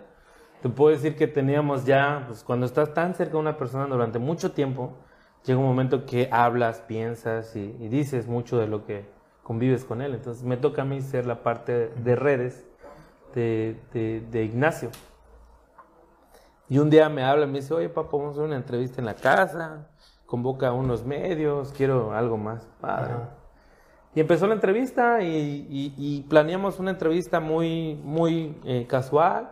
[0.63, 4.19] Te puedo decir que teníamos ya, pues cuando estás tan cerca de una persona durante
[4.19, 4.93] mucho tiempo,
[5.45, 9.07] llega un momento que hablas, piensas y, y dices mucho de lo que
[9.43, 10.15] convives con él.
[10.15, 12.67] Entonces me toca a mí ser la parte de redes
[13.35, 14.91] de, de- de Ignacio.
[16.69, 19.01] Y un día me habla y me dice, oye papá, vamos a hacer una entrevista
[19.01, 19.90] en la casa,
[20.31, 23.15] convoca a unos medios, quiero algo más padre.
[23.15, 23.31] Ajá.
[24.15, 29.51] Y empezó la entrevista y, y- y planeamos una entrevista muy, muy eh, casual,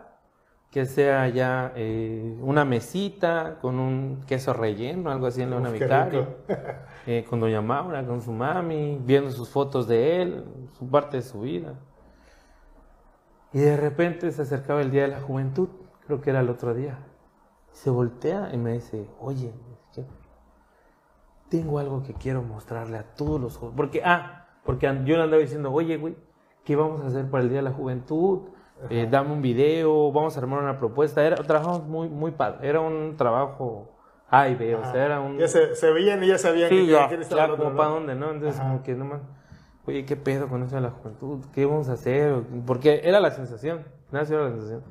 [0.71, 6.27] que sea ya eh, una mesita con un queso relleno, algo así en Leona Vicario,
[7.07, 10.45] eh, con Doña Maura, con su mami, viendo sus fotos de él,
[10.77, 11.73] su parte de su vida.
[13.51, 15.69] Y de repente se acercaba el Día de la Juventud,
[16.05, 16.99] creo que era el otro día.
[17.71, 19.51] Se voltea y me dice, oye.
[21.49, 23.77] Tengo algo que quiero mostrarle a todos los jóvenes.
[23.77, 26.15] Porque, ah, porque yo le andaba diciendo, oye, güey,
[26.63, 28.49] ¿qué vamos a hacer para el Día de la Juventud?
[28.89, 31.23] Eh, dame un video, vamos a armar una propuesta.
[31.25, 32.69] Era, trabajamos muy, muy padre.
[32.69, 33.91] Era un trabajo
[34.29, 35.37] A y B, o sea, era un...
[35.37, 37.75] Ya se, se veían y ya sabían Sí, que ya, estaba como ¿no?
[37.75, 38.31] para dónde, ¿no?
[38.31, 38.69] Entonces, Ajá.
[38.69, 39.21] como que nomás,
[39.85, 41.43] oye, ¿qué pedo con eso de la juventud?
[41.53, 42.43] ¿Qué vamos a hacer?
[42.65, 44.83] Porque era la sensación, nació la sensación.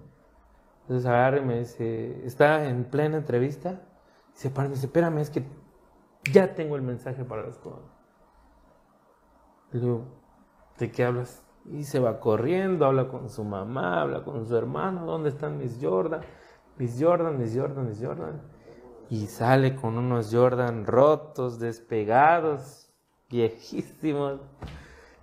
[0.83, 3.83] Entonces agarra y me dice, está en plena entrevista,
[4.33, 5.44] se para y me dice, espérame, es que
[6.32, 7.90] ya tengo el mensaje para los jóvenes.
[9.72, 10.04] Le digo,
[10.78, 11.44] ¿de qué hablas?
[11.66, 15.78] Y se va corriendo, habla con su mamá, habla con su hermano, ¿dónde están mis
[15.80, 16.22] Jordan?
[16.78, 18.40] Mis Jordan, mis Jordan, mis Jordan.
[19.10, 22.90] Y sale con unos Jordan rotos, despegados.
[23.28, 24.40] viejísimos.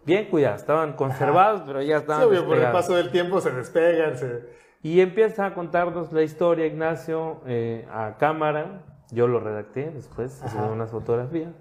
[0.06, 3.52] Bien cuidados, estaban conservados, pero ya estaban Sí, obvio, por el paso del tiempo se
[3.52, 4.48] despegan, se...
[4.84, 8.84] Y empieza a contarnos la historia, Ignacio, eh, a cámara.
[9.16, 10.52] Yo lo redacté después, Ajá.
[10.52, 11.54] subí unas fotografías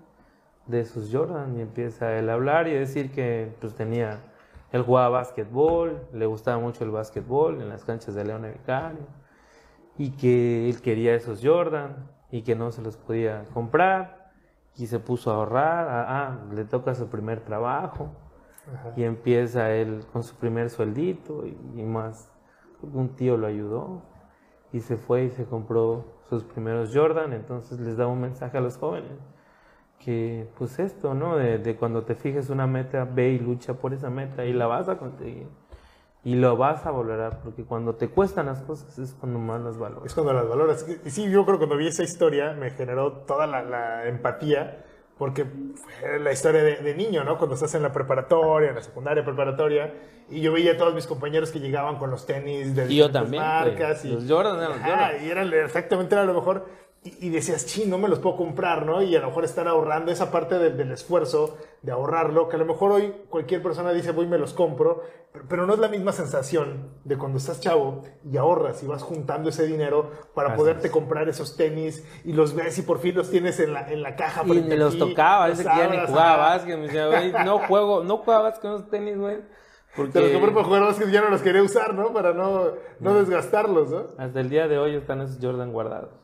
[0.66, 4.18] de sus Jordan y empieza él a hablar y a decir que pues tenía,
[4.72, 9.06] él jugaba básquetbol, le gustaba mucho el básquetbol en las canchas de León Vicario
[9.96, 14.32] y que él quería esos Jordan y que no se los podía comprar
[14.76, 18.10] y se puso a ahorrar, ah, ah, le toca su primer trabajo
[18.74, 18.92] Ajá.
[18.96, 22.30] y empieza él con su primer sueldito y, y más.
[22.82, 24.02] Un tío lo ayudó
[24.74, 27.32] y se fue y se compró sus primeros Jordan.
[27.32, 29.12] Entonces les da un mensaje a los jóvenes
[30.04, 31.36] que, pues, esto, ¿no?
[31.36, 34.66] De, de cuando te fijes una meta, ve y lucha por esa meta y la
[34.66, 35.46] vas a conseguir.
[36.24, 39.78] Y lo vas a valorar, porque cuando te cuestan las cosas es cuando más las
[39.78, 40.06] valoras.
[40.06, 40.84] Es cuando las valoras.
[41.04, 44.84] Y sí, yo creo que cuando vi esa historia me generó toda la, la empatía,
[45.18, 47.38] porque fue la historia de, de niño, ¿no?
[47.38, 49.94] Cuando estás en la preparatoria, en la secundaria preparatoria,
[50.30, 53.10] y yo veía a todos mis compañeros que llegaban con los tenis de Y yo
[53.10, 54.04] también, marcas.
[54.04, 55.24] Y, Los Jordan eran Ajá, Jordan.
[55.26, 56.66] y eran exactamente era lo mejor.
[57.04, 59.02] Y, y decías, sí, no me los puedo comprar, ¿no?
[59.02, 62.58] Y a lo mejor estar ahorrando esa parte del, del esfuerzo de ahorrarlo, que a
[62.58, 65.80] lo mejor hoy cualquier persona dice, voy y me los compro, pero, pero no es
[65.80, 70.50] la misma sensación de cuando estás chavo y ahorras y vas juntando ese dinero para
[70.50, 70.92] Así poderte es.
[70.94, 74.16] comprar esos tenis y los ves y por fin los tienes en la, en la
[74.16, 74.42] caja.
[74.46, 76.54] Y a los ti, tocaba, los ese que ya ni abras, jugaba ajá.
[76.56, 76.76] básquet.
[76.78, 79.38] Me decía, güey, no juego, no jugaba básquet con esos tenis, güey.
[79.94, 82.12] Porque Te los compré para jugar básquet ya no los quería usar, ¿no?
[82.14, 84.06] Para no, no desgastarlos, ¿no?
[84.16, 86.23] hasta el día de hoy están esos Jordan guardados.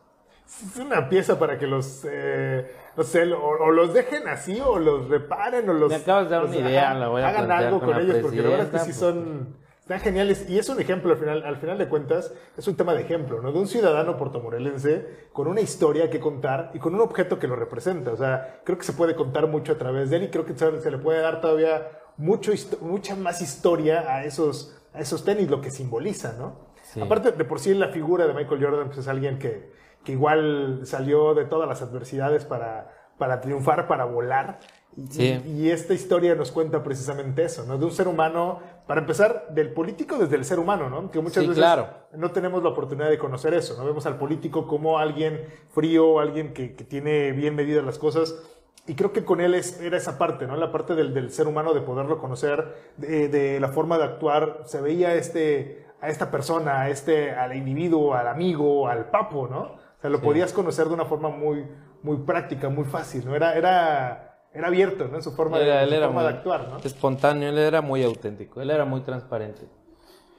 [0.73, 4.79] Es una pieza para que los, eh, no sé, o, o los dejen así, o
[4.79, 5.89] los reparen, o los...
[5.91, 8.17] Me acabas de dar los- una idea, ajá, la voy a Hagan algo con ellos,
[8.21, 9.57] porque la verdad es que sí son...
[9.81, 10.49] Están geniales.
[10.49, 13.41] Y es un ejemplo, al final, al final de cuentas, es un tema de ejemplo,
[13.43, 13.51] ¿no?
[13.51, 17.57] De un ciudadano portomorelense con una historia que contar y con un objeto que lo
[17.57, 18.13] representa.
[18.13, 20.55] O sea, creo que se puede contar mucho a través de él y creo que
[20.57, 25.61] se le puede dar todavía mucho, mucha más historia a esos, a esos tenis, lo
[25.61, 26.69] que simboliza, ¿no?
[26.83, 27.01] Sí.
[27.01, 29.73] Aparte, de por sí la figura de Michael Jordan pues, es alguien que,
[30.05, 34.59] que igual salió de todas las adversidades para, para triunfar, para volar.
[34.97, 35.43] Y, Sí.
[35.47, 37.79] y- y esta historia nos cuenta precisamente eso, ¿no?
[37.79, 38.59] De un ser humano,
[38.89, 41.11] para empezar, del político desde el ser humano, ¿no?
[41.11, 41.87] Que muchas Sí, veces claro.
[42.13, 43.85] no tenemos la oportunidad de conocer eso, ¿no?
[43.85, 48.35] Vemos al político como alguien frío, alguien que, que tiene bien medidas las cosas.
[48.89, 50.57] Y creo que con él es, era esa parte, ¿no?
[50.57, 54.63] La parte del, del ser humano, de poderlo conocer, de, de la forma de actuar.
[54.65, 59.77] Se veía este, a esta persona, a este, al individuo, al amigo, al papo, ¿no?
[60.01, 60.25] O sea, lo Sí.
[60.25, 61.67] podías conocer de una forma muy,
[62.03, 63.37] muy práctica, muy fácil, ¿no?
[63.37, 65.17] Era, era, era abierto, ¿no?
[65.17, 66.77] En su forma, de, Era- en él su era forma muy de actuar, ¿no?
[66.79, 69.63] espontáneo, él era muy auténtico, él era muy transparente.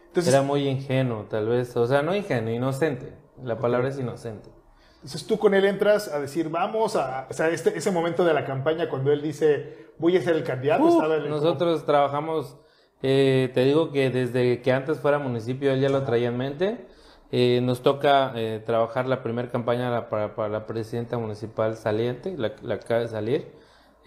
[0.08, 1.78] Entonces, Era muy ingenuo, tal vez.
[1.78, 3.14] O sea, no ingenuo, inocente.
[3.44, 4.50] La palabra es inocente.
[4.96, 8.34] Entonces tú con él entras a decir, vamos a, o sea, este, ese momento de
[8.34, 12.58] la campaña cuando él dice, voy a ser el candidato, él como- nosotros trabajamos,
[13.02, 16.86] eh, te digo que desde que antes fuera municipio él ya lo traía en mente.
[17.32, 22.38] Eh, nos toca eh, trabajar la primera campaña la- para, para la presidenta municipal saliente,
[22.38, 23.52] la, la acaba de salir.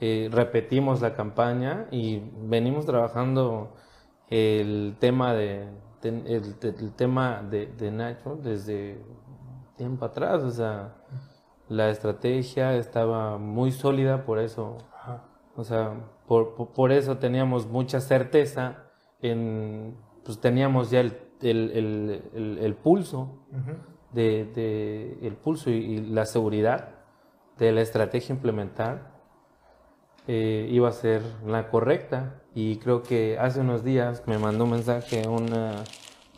[0.00, 3.74] Eh, repetimos la campaña y venimos trabajando
[4.28, 5.68] el tema de,
[6.02, 9.00] de- el, el tema de, de Nacho desde
[9.76, 10.42] tiempo atrás.
[10.42, 10.94] O sea,
[11.68, 15.22] la estrategia estaba muy sólida, por eso Ajá.
[15.56, 15.94] o sea,
[16.26, 18.84] por, por, por eso teníamos mucha certeza
[19.22, 23.46] en, pues teníamos ya el, el, el, el- el pulso
[24.12, 26.90] de, de- el pulso y, y la seguridad
[27.59, 29.14] de la estrategia a implementar
[30.26, 32.42] eh, iba a ser la correcta.
[32.54, 35.85] Y creo que hace unos días me mandó un mensaje una,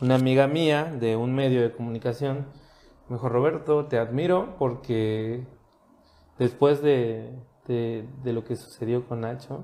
[0.01, 2.47] una amiga mía de un medio de comunicación.
[3.07, 5.45] Me dijo Roberto te admiro porque
[6.37, 7.31] después de,
[7.67, 9.63] de- de lo que sucedió con Nacho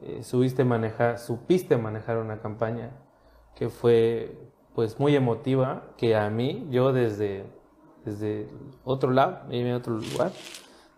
[0.00, 2.90] eh, subiste manejar supiste manejar una campaña
[3.54, 7.46] que fue pues muy emotiva que a mí yo desde
[8.04, 8.48] desde
[8.84, 10.32] otro lado en otro lugar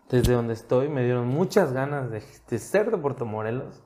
[0.09, 3.83] desde donde estoy me dieron muchas ganas de, de ser de Puerto Morelos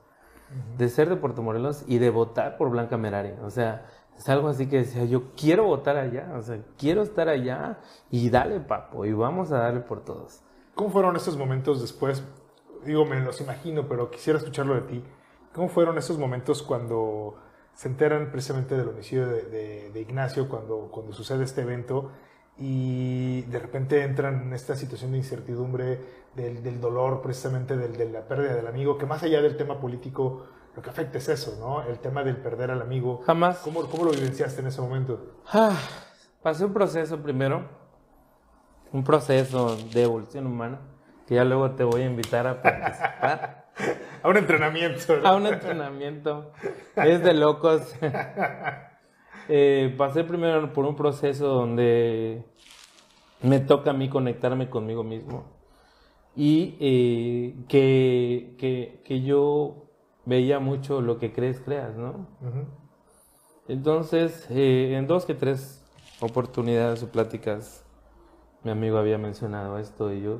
[0.76, 4.48] de ser de Puerto Morelos y de votar por Blanca Merari o sea es algo
[4.48, 7.78] así que decía yo quiero votar allá o sea quiero estar allá
[8.10, 10.42] y dale papo y vamos a darle por todos
[10.78, 12.22] ¿Cómo fueron estos momentos después?
[12.84, 15.04] Digo, me los imagino, pero quisiera escucharlo de ti.
[15.52, 17.34] ¿Cómo fueron esos momentos cuando
[17.78, 22.10] se enteran precisamente del homicidio de, de- de Ignacio, cuando, cuando sucede este evento
[22.56, 26.00] y de repente entran en esta situación de incertidumbre,
[26.34, 29.78] del, del dolor precisamente del- de la pérdida del amigo, que más allá del tema
[29.80, 31.82] político, lo que afecta es eso, ¿no?
[31.88, 33.22] El tema del perder al amigo.
[33.24, 35.36] jamás ¿Cómo, cómo lo vivenciaste en ese momento?
[35.52, 35.76] Ah,
[36.42, 37.62] pasé un proceso primero,
[38.92, 40.80] un proceso de evolución humana,
[41.28, 43.67] que ya luego te voy a invitar a participar.
[44.22, 45.20] a un entrenamiento.
[45.24, 46.52] A un entrenamiento.
[46.96, 47.94] Es de locos.
[49.50, 52.44] Eh, pasé primero por un proceso donde
[53.40, 55.58] me toca a mí conectarme conmigo mismo
[56.36, 59.88] y eh, que, que, yo
[60.24, 62.28] veía mucho lo que crees, creas, ¿no?
[63.66, 65.82] Entonces, eh, en dos que tres
[66.20, 67.84] oportunidades o pláticas,
[68.62, 70.38] mi amigo había mencionado esto y yo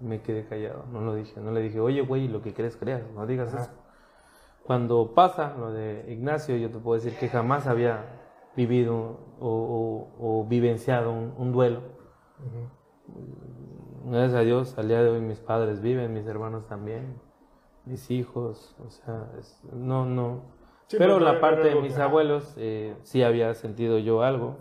[0.00, 3.02] me quedé callado, no lo dije, no le dije, oye, güey, lo que crees, creas,
[3.14, 3.70] no digas eso.
[4.64, 8.20] Cuando pasa lo de Ignacio, yo te puedo decir que jamás había
[8.56, 11.82] vivido o, vivenciado un, duelo.
[14.04, 17.20] Gracias a Dios, al día de hoy mis padres viven, mis hermanos también,
[17.84, 19.30] mis hijos, o sea,
[19.72, 20.42] no, no.
[20.90, 24.56] pero la parte de mis abuelos eh, sí había sentido yo algo.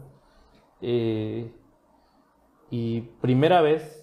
[0.81, 1.53] Eh,
[2.69, 3.98] y primera vez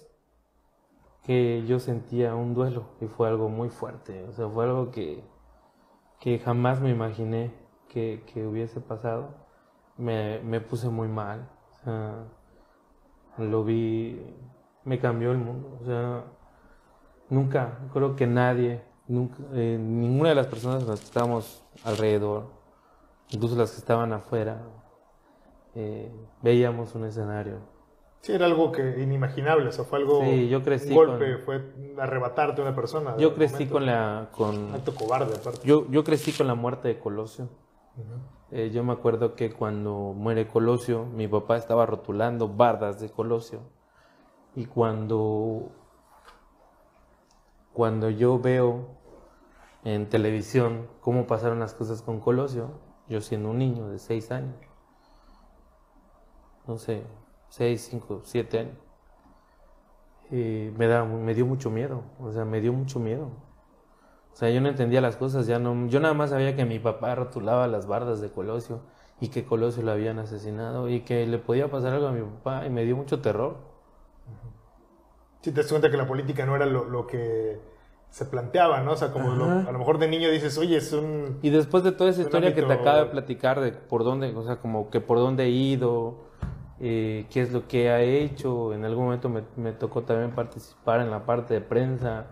[1.27, 5.21] que yo sentía un duelo y fue algo muy fuerte, o sea, fue algo que,
[6.21, 7.53] que jamás me imaginé
[7.89, 9.35] que, que hubiese pasado.
[9.97, 12.13] Me, me, puse muy mal, o sea,
[13.39, 14.21] lo vi,
[14.85, 16.23] me cambió el mundo, o sea,
[17.29, 22.51] nunca, creo que nadie, nunca, eh, ninguna de las personas que estábamos alrededor,
[23.31, 24.61] incluso las que estaban afuera,
[25.75, 26.11] eh,
[26.41, 27.76] veíamos un escenario
[28.21, 30.21] Sí, era algo que inimaginable, o sea, fue algo.
[30.21, 31.63] Sí, yo crecí un golpe, fue
[31.97, 33.15] arrebatarte a una persona.
[33.17, 34.29] Yo crecí con la.
[34.31, 35.61] Con, acto cobarde, aparte.
[35.63, 37.49] Yo, yo crecí con la muerte de Colosio.
[38.51, 43.61] Eh, yo me acuerdo que cuando muere Colosio, mi papá estaba rotulando bardas de Colosio.
[44.55, 45.71] Y cuando.
[47.73, 48.97] Cuando yo veo
[49.83, 52.71] en televisión cómo pasaron las cosas con Colosio,
[53.07, 54.55] yo siendo un niño de seis años,
[56.65, 57.03] no sé,
[57.49, 58.77] 6, 5, 7 años.
[60.29, 63.31] Y me, da, me dio mucho miedo, o sea, me dio mucho miedo.
[64.33, 66.79] O sea, yo no entendía las cosas, ya no, yo nada más sabía que mi
[66.79, 68.81] papá rotulaba las bardas de Colosio
[69.19, 72.65] y que Colosio lo habían asesinado y que le podía pasar algo a mi papá
[72.67, 73.57] y me dio mucho terror.
[75.41, 77.59] Si te das cuenta que la política no era lo, que
[78.09, 78.91] se planteaba, ¿no?
[78.91, 81.39] O sea, como a lo mejor de niño dices, oye, es un...
[81.41, 84.43] Y después de toda esa historia que te acabo de platicar de por dónde, o
[84.43, 86.26] sea, como que por dónde he ido,
[86.79, 88.73] eh, qué es lo que ha hecho.
[88.73, 92.27] En algún momento me, tocó también participar en la parte de prensa,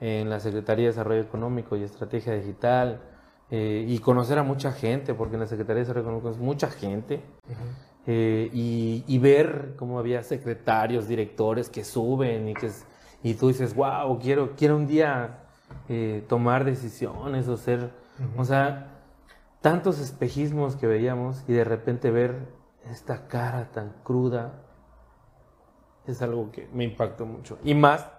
[0.00, 3.00] en la Secretaría de Desarrollo Económico y Estrategia Digital,
[3.50, 6.70] eh, y conocer a mucha gente, porque en la Secretaría de Desarrollo Económico es mucha
[6.70, 7.20] gente,
[8.06, 12.70] eh, y, ver cómo había secretarios, directores que suben y que
[13.22, 15.40] y tú dices, wow, quiero, quiero un día
[16.28, 17.90] tomar decisiones o ser,
[18.36, 19.02] o sea,
[19.60, 24.62] tantos espejismos que veíamos y de repente ver esta cara tan cruda
[26.06, 27.58] es algo que me impactó mucho.
[27.62, 28.10] Y más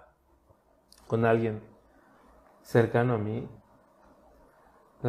[1.06, 1.62] con alguien
[2.62, 3.48] cercano a mí.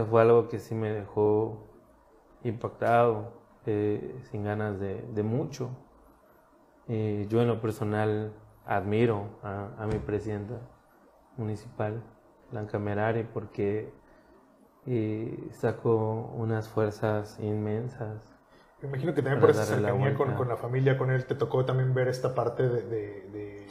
[0.10, 1.68] fue algo que sí me dejó
[2.44, 3.34] impactado,
[3.66, 5.70] eh, sin ganas de, mucho.
[6.88, 8.34] Eh, yo en lo personal
[8.66, 10.60] admiro a, mi presidenta
[11.38, 12.04] municipal,
[12.52, 13.94] Blanca Merari, porque
[14.86, 18.33] eh, sacó unas fuerzas inmensas
[18.84, 21.64] me imagino que también por esa cercanía con, con, la familia, con él, te tocó
[21.64, 23.64] también ver esta parte de, de,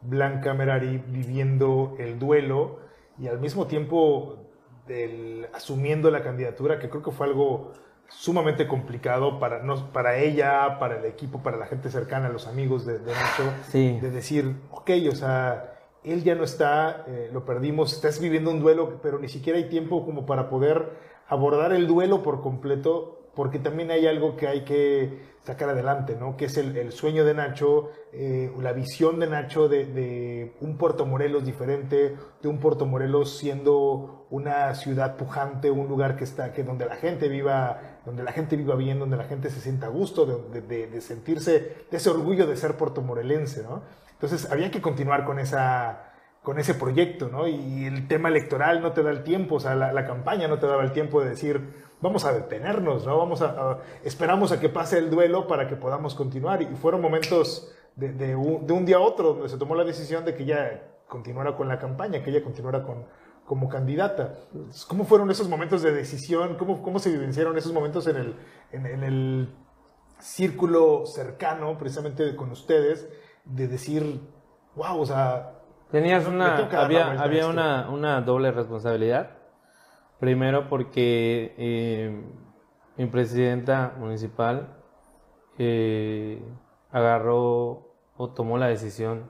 [0.00, 2.78] Blanca Merari viviendo el duelo
[3.18, 4.38] y al mismo tiempo
[4.86, 7.72] del, asumiendo la candidatura, que creo que fue algo
[8.08, 12.86] sumamente complicado para, no, para ella, para el equipo, para la gente cercana, los amigos
[12.86, 18.20] de, Nacho, de decir, ok, o sea, él ya no está, eh, lo perdimos, estás
[18.20, 20.90] viviendo un duelo, pero ni siquiera hay tiempo como para poder
[21.28, 26.36] abordar el duelo por completo porque también hay algo que hay que sacar adelante, ¿no?
[26.36, 31.44] Que es el, sueño de Nacho, eh, la visión de Nacho de, un Puerto Morelos
[31.44, 36.86] diferente, de un Puerto Morelos siendo una ciudad pujante, un lugar que está, que donde
[36.86, 40.26] la gente viva, donde la gente viva bien, donde la gente se sienta a gusto,
[40.26, 43.82] de, sentirse, de ese orgullo de ser puertomorelense, ¿no?
[44.12, 46.08] Entonces había que continuar con esa
[46.42, 47.46] con ese proyecto, ¿no?
[47.46, 50.58] Y el tema electoral no te da el tiempo, o sea, la, la campaña no
[50.58, 51.72] te daba el tiempo de decir,
[52.02, 53.16] vamos a detenernos, ¿no?
[53.16, 56.60] Vamos a, esperamos a que pase el duelo para que podamos continuar.
[56.60, 60.42] Y fueron momentos de, un, día a otro donde se tomó la decisión de que
[60.42, 63.06] ella continuara con la campaña, que ella continuara con,
[63.46, 64.34] como candidata.
[64.88, 66.56] ¿Cómo fueron esos momentos de decisión?
[66.56, 68.36] ¿Cómo, cómo se vivenciaron esos momentos en el,
[68.72, 69.54] en, el
[70.18, 73.08] círculo cercano, precisamente con ustedes,
[73.44, 74.20] de decir,
[74.74, 75.58] wow, o sea...
[75.90, 79.41] Tenías una, había, había una, una doble responsabilidad
[80.22, 82.22] Primero porque eh,
[82.96, 84.68] mi presidenta municipal
[85.58, 86.40] eh,
[86.92, 89.24] agarró o tomó la decisión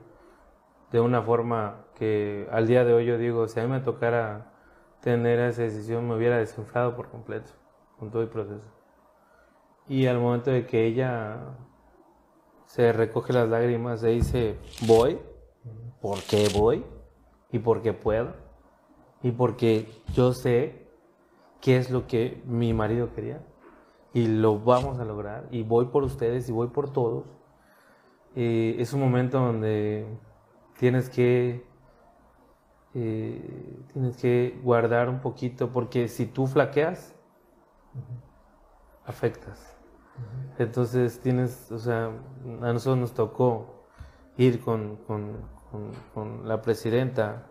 [0.91, 4.53] de una forma que al día de hoy yo digo, si a mí me tocara
[5.01, 7.53] tener esa decisión me hubiera desinflado por completo
[7.97, 8.71] con todo el proceso.
[9.87, 11.55] Y al momento de que ella
[12.65, 15.19] se recoge las lágrimas e dice, voy,
[16.03, 16.85] porque voy
[17.51, 18.35] y porque puedo
[19.23, 20.82] y porque yo sé
[21.63, 23.41] qué es lo que mi marido quería
[24.13, 27.23] y lo vamos a lograr y voy por ustedes y voy por todos.
[28.35, 30.05] Eh, es un momento donde
[30.77, 31.65] tienes que
[32.93, 37.15] eh, tienes que guardar un poquito porque si tú flaqueas
[39.05, 39.77] afectas.
[40.59, 42.11] Entonces tienes, o sea,
[42.61, 43.85] a nosotros nos tocó
[44.37, 44.99] ir con,
[46.43, 47.47] la presidenta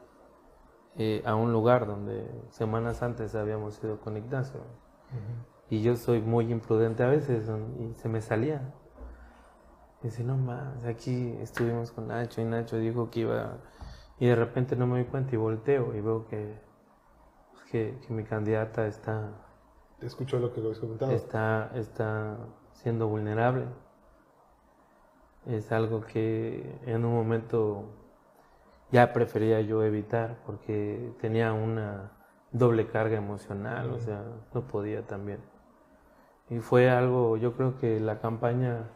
[0.97, 4.61] eh, a un lugar donde semanas antes habíamos ido con Ignacio.
[5.69, 8.75] Y yo soy muy imprudente a veces y se me salía.
[10.03, 13.59] Y dice, no más, aquí estuvimos con Nacho y Nacho dijo que iba...
[14.19, 16.61] Y de repente no me doy cuenta y volteo y veo que,
[17.71, 19.33] que, que mi candidata está
[20.07, 21.13] escucho lo que habéis comentado.
[21.13, 22.37] Está, está
[22.73, 23.67] siendo vulnerable.
[25.47, 27.85] Es algo que en un momento
[28.93, 32.13] ya prefería yo evitar porque tenía una
[32.53, 34.23] doble carga emocional, o sea,
[34.53, 35.41] no podía también.
[36.51, 38.91] Y fue algo, yo creo que la campaña,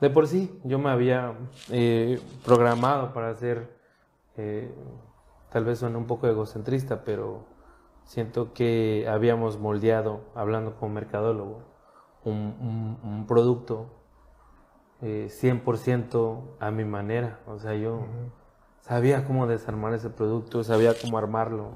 [0.00, 1.34] de por sí, yo me había
[1.70, 3.76] eh, programado para hacer,
[4.38, 4.74] eh,
[5.50, 7.44] tal vez suena un poco egocentrista, pero
[8.04, 11.60] siento que habíamos moldeado, hablando como mercadólogo,
[12.24, 13.90] un, producto
[15.02, 17.40] 100% eh, a mi manera.
[17.46, 18.00] O sea, yo
[18.80, 21.72] sabía cómo desarmar ese producto, sabía cómo armarlo,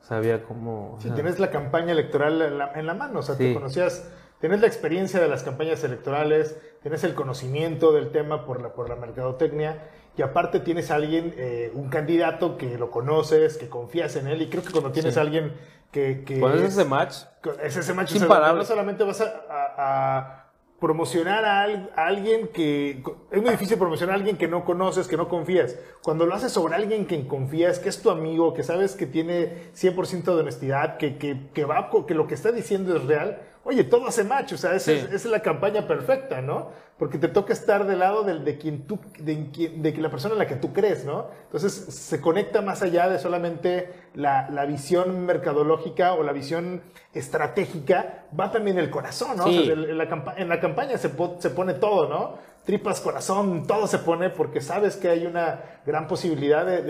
[0.00, 0.98] sabía cómo...
[1.00, 2.42] Si tienes la campaña electoral
[2.74, 4.08] en la, mano, o sea, te conocías,
[4.40, 8.88] tienes la experiencia de las campañas electorales, tienes el conocimiento del tema por la, por
[8.88, 9.82] la mercadotecnia
[10.16, 14.42] y aparte tienes a alguien, eh, un candidato que lo conoces, que confías en él
[14.42, 15.52] y creo que cuando tienes a alguien
[15.92, 16.24] que...
[16.24, 17.24] que es ese match.
[17.62, 18.14] Es ese match.
[18.14, 20.45] no solamente vas a,
[20.80, 21.62] promocionar a,
[21.96, 23.02] alguien que...
[23.30, 25.78] Es muy difícil promocionar a alguien que no conoces, que no confías.
[26.02, 29.70] Cuando lo haces sobre alguien que confías, que es tu amigo, que sabes que tiene
[29.74, 33.84] 100% de honestidad, que, que, que, va, que lo que está diciendo es real, oye,
[33.84, 34.52] todo hace match.
[34.52, 36.70] O sea, esa, es, la campaña perfecta, ¿no?
[36.98, 39.34] Porque te toca estar del lado de, de quien tú, de,
[39.76, 41.26] de, la persona en la que tú crees, ¿no?
[41.44, 46.80] Entonces se conecta más allá de solamente la, la visión mercadológica o la visión
[47.12, 49.44] estratégica, va también el corazón, ¿no?
[49.44, 52.56] O sea, en, la en, la campaña se, se pone todo, ¿no?
[52.64, 56.82] Tripas, corazón, todo se pone porque sabes que hay una gran posibilidad de,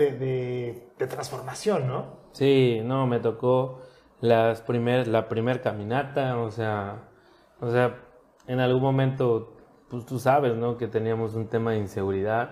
[0.97, 2.27] de transformación, ¿no?
[2.31, 3.81] Sí, no, me tocó
[4.21, 7.09] las primer, la primera caminata, o sea,
[7.59, 7.95] o sea,
[8.47, 9.57] en algún momento
[9.89, 10.77] pues tú sabes, ¿no?
[10.77, 12.51] Que teníamos un tema de inseguridad,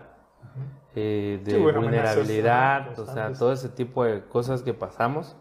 [0.95, 5.35] eh, de vulnerabilidad, o sea, todo ese tipo de cosas que pasamos.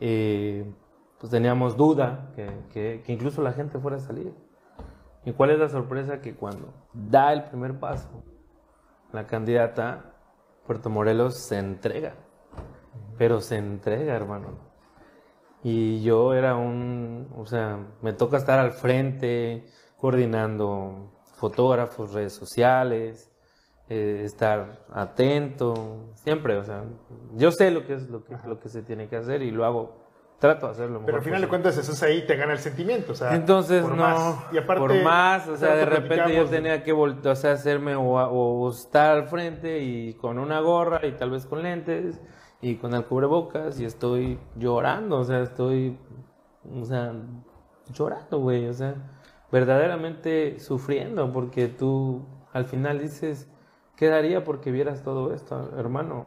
[0.00, 0.68] Eh,
[1.18, 4.34] pues teníamos duda que, que, incluso la gente fuera a salir.
[5.24, 6.20] ¿Y cuál es la sorpresa?
[6.20, 8.08] Que cuando da el primer paso,
[9.12, 10.16] la candidata
[10.66, 12.14] Puerto Morelos se entrega.
[13.16, 14.71] Pero se entrega, hermano.
[15.64, 19.64] Y yo era un, o sea, me toca estar al frente,
[19.96, 23.30] coordinando fotógrafos, redes sociales,
[23.88, 26.84] eh, estar atento, siempre, o sea,
[27.34, 29.64] yo sé lo que es lo que, lo que se tiene que hacer y lo
[29.64, 30.06] hago,
[30.38, 31.02] trato de hacerlo.
[31.04, 33.84] Pero al final de cuentas eso es ahí, te gana el sentimiento, o sea, entonces
[33.84, 37.94] no, y aparte, por más, o sea, de repente yo tenía que o sea, hacerme
[37.94, 42.20] o, o estar al frente y con una gorra y tal vez con lentes
[42.62, 45.98] y con el cubrebocas y estoy llorando, o sea, estoy,
[46.80, 47.12] o sea,
[47.92, 48.94] llorando, güey, o sea,
[49.50, 53.48] verdaderamente sufriendo porque tú al final dices,
[53.96, 56.26] ¿qué daría porque vieras todo esto, hermano?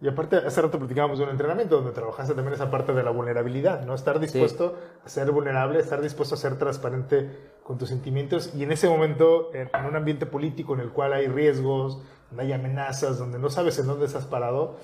[0.00, 3.10] Y aparte, hace rato platicábamos de un entrenamiento donde trabajaste también esa parte de la
[3.10, 3.94] vulnerabilidad, ¿no?
[3.94, 8.70] Estar dispuesto a ser vulnerable, estar dispuesto a ser transparente con tus sentimientos y en
[8.70, 13.40] ese momento, en, un ambiente político en el cual hay riesgos, donde hay amenazas, donde
[13.40, 14.76] no sabes en dónde estás parado,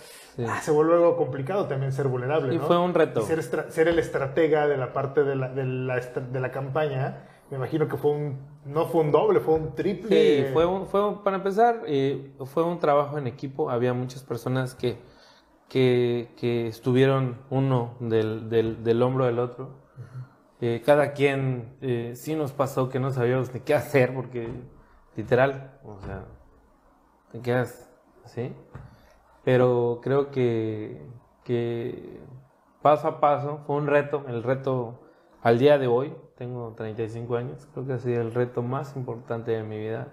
[0.49, 3.23] ah, se vuelve algo complicado también ser vulnerable, y fue un reto.
[3.23, 7.57] ser, ser, el estratega de la parte de la, de la, de la campaña, me
[7.57, 10.09] imagino que fue un, no fue un doble, fue un triple.
[10.09, 13.71] Sí, fue, un, fue para empezar, eh, fue un trabajo en equipo.
[13.71, 14.99] Había muchas personas que,
[15.69, 19.83] que, que estuvieron uno del, del, del, hombro del otro.
[20.61, 24.49] Eh, cada quien eh, sí nos pasó que no sabíamos ni qué hacer porque
[25.15, 26.25] literal, o sea,
[27.33, 27.91] te quedas
[28.25, 28.53] así.
[29.45, 31.07] Pero creo que,
[31.45, 32.21] que
[32.83, 35.01] paso a paso fue un reto, el reto
[35.43, 39.53] al día de hoy, tengo 35 años, creo que ha sido el reto más importante
[39.53, 40.09] de mi vida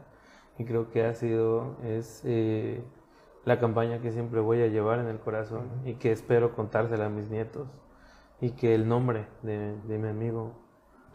[0.58, 2.24] y creo que ha sido, es
[3.46, 7.10] la campaña que siempre voy a llevar en el corazón y que espero contársela a
[7.10, 7.68] mis nietos
[8.40, 10.54] y que el nombre de, de mi amigo,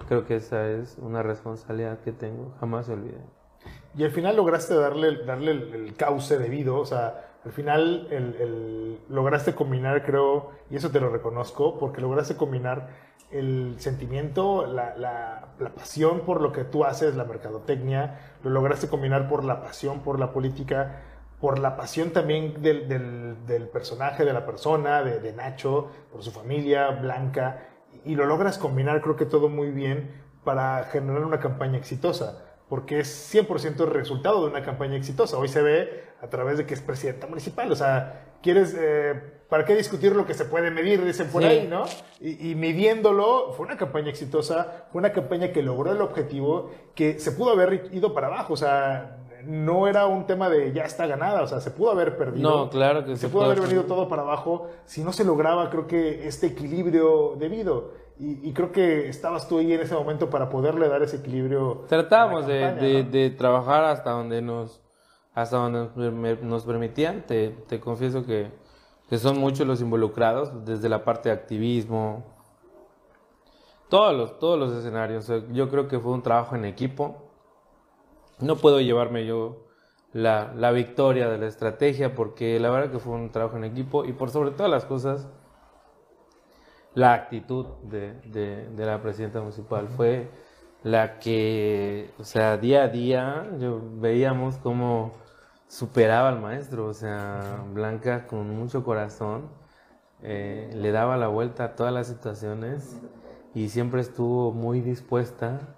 [0.08, 3.20] creo que esa es una responsabilidad que tengo, jamás se olvide.
[3.96, 8.08] Y al final lograste darle, darle el, el cauce debido, o sea, al final
[9.08, 12.88] lograste combinar, creo, y eso te lo reconozco, porque lograste combinar
[13.30, 19.44] el sentimiento, la, pasión por lo que tú haces, la mercadotecnia, lo lograste combinar por
[19.44, 21.02] la pasión por la política,
[21.40, 26.90] por la pasión también del personaje, de la persona, de, de, Nacho, por su familia,
[26.90, 27.68] Blanca,
[28.04, 30.10] y lo logras combinar, creo que todo muy bien,
[30.42, 35.38] para generar una campaña exitosa porque es 100% el resultado de una campaña exitosa.
[35.38, 37.70] Hoy se ve a través de que es presidenta municipal.
[37.70, 39.14] O sea, quieres, eh,
[39.48, 41.04] ¿para qué discutir lo que se puede medir?
[41.04, 41.48] Dicen por sí.
[41.48, 41.84] ahí, ¿no?
[42.20, 47.18] Y, y, midiéndolo, fue una campaña exitosa, fue una campaña que logró el objetivo, que
[47.18, 48.54] se pudo haber ido para abajo.
[48.54, 52.16] O sea, no era un tema de ya está ganada, o sea, se pudo haber
[52.16, 52.50] perdido.
[52.50, 55.70] No, claro que se, se pudo haber venido todo para abajo si no se lograba,
[55.70, 58.06] creo que, este equilibrio debido.
[58.18, 61.84] Y, y, creo que estabas tú ahí en ese momento para poderle dar ese equilibrio.
[61.86, 63.10] Tratamos de, de, ¿no?
[63.10, 64.80] de, trabajar hasta donde nos,
[65.36, 67.26] hasta donde nos permitían.
[67.26, 68.50] Te, te confieso que,
[69.08, 72.24] que, son muchos los involucrados, desde la parte de activismo,
[73.90, 75.30] todos los, todos los escenarios.
[75.52, 77.28] Yo creo que fue un trabajo en equipo.
[78.40, 79.66] No puedo llevarme yo
[80.14, 84.06] la, la victoria de la estrategia porque la verdad que fue un trabajo en equipo
[84.06, 85.28] y por sobre todas las cosas
[86.94, 90.30] la actitud de, de, de, la presidenta municipal fue
[90.82, 95.12] la que, o sea, día a día yo veíamos cómo
[95.68, 99.48] superaba al maestro, o sea, Blanca con mucho corazón
[100.22, 103.00] eh, le daba la vuelta a todas las situaciones
[103.54, 105.76] y siempre estuvo muy dispuesta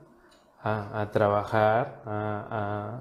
[0.62, 3.00] a, trabajar, a,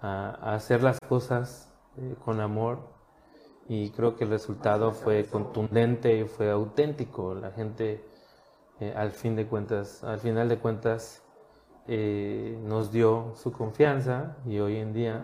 [0.00, 2.78] hacer las cosas eh, con amor
[3.68, 7.34] y creo que el resultado fue contundente y fue auténtico.
[7.34, 8.04] La gente,
[8.80, 11.22] eh, al fin de cuentas, al final de cuentas,
[11.88, 15.22] nos dio su confianza y hoy en día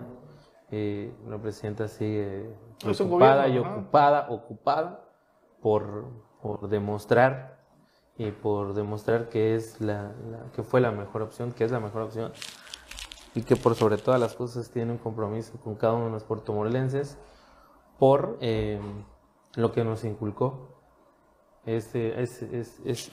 [0.73, 2.51] eh, la presidenta sigue
[2.99, 5.05] ocupada y ocupada, ocupada
[5.61, 6.07] por,
[6.41, 7.61] por demostrar
[8.17, 11.79] y por demostrar que es la, la, que fue la mejor opción, que es la
[11.79, 12.33] mejor opción
[13.35, 16.25] y que por sobre todas las cosas tiene un compromiso con cada uno de los
[16.25, 17.19] puertomorelenses
[17.99, 18.81] por eh,
[19.55, 20.69] lo que nos inculcó
[21.67, 22.61] este, este,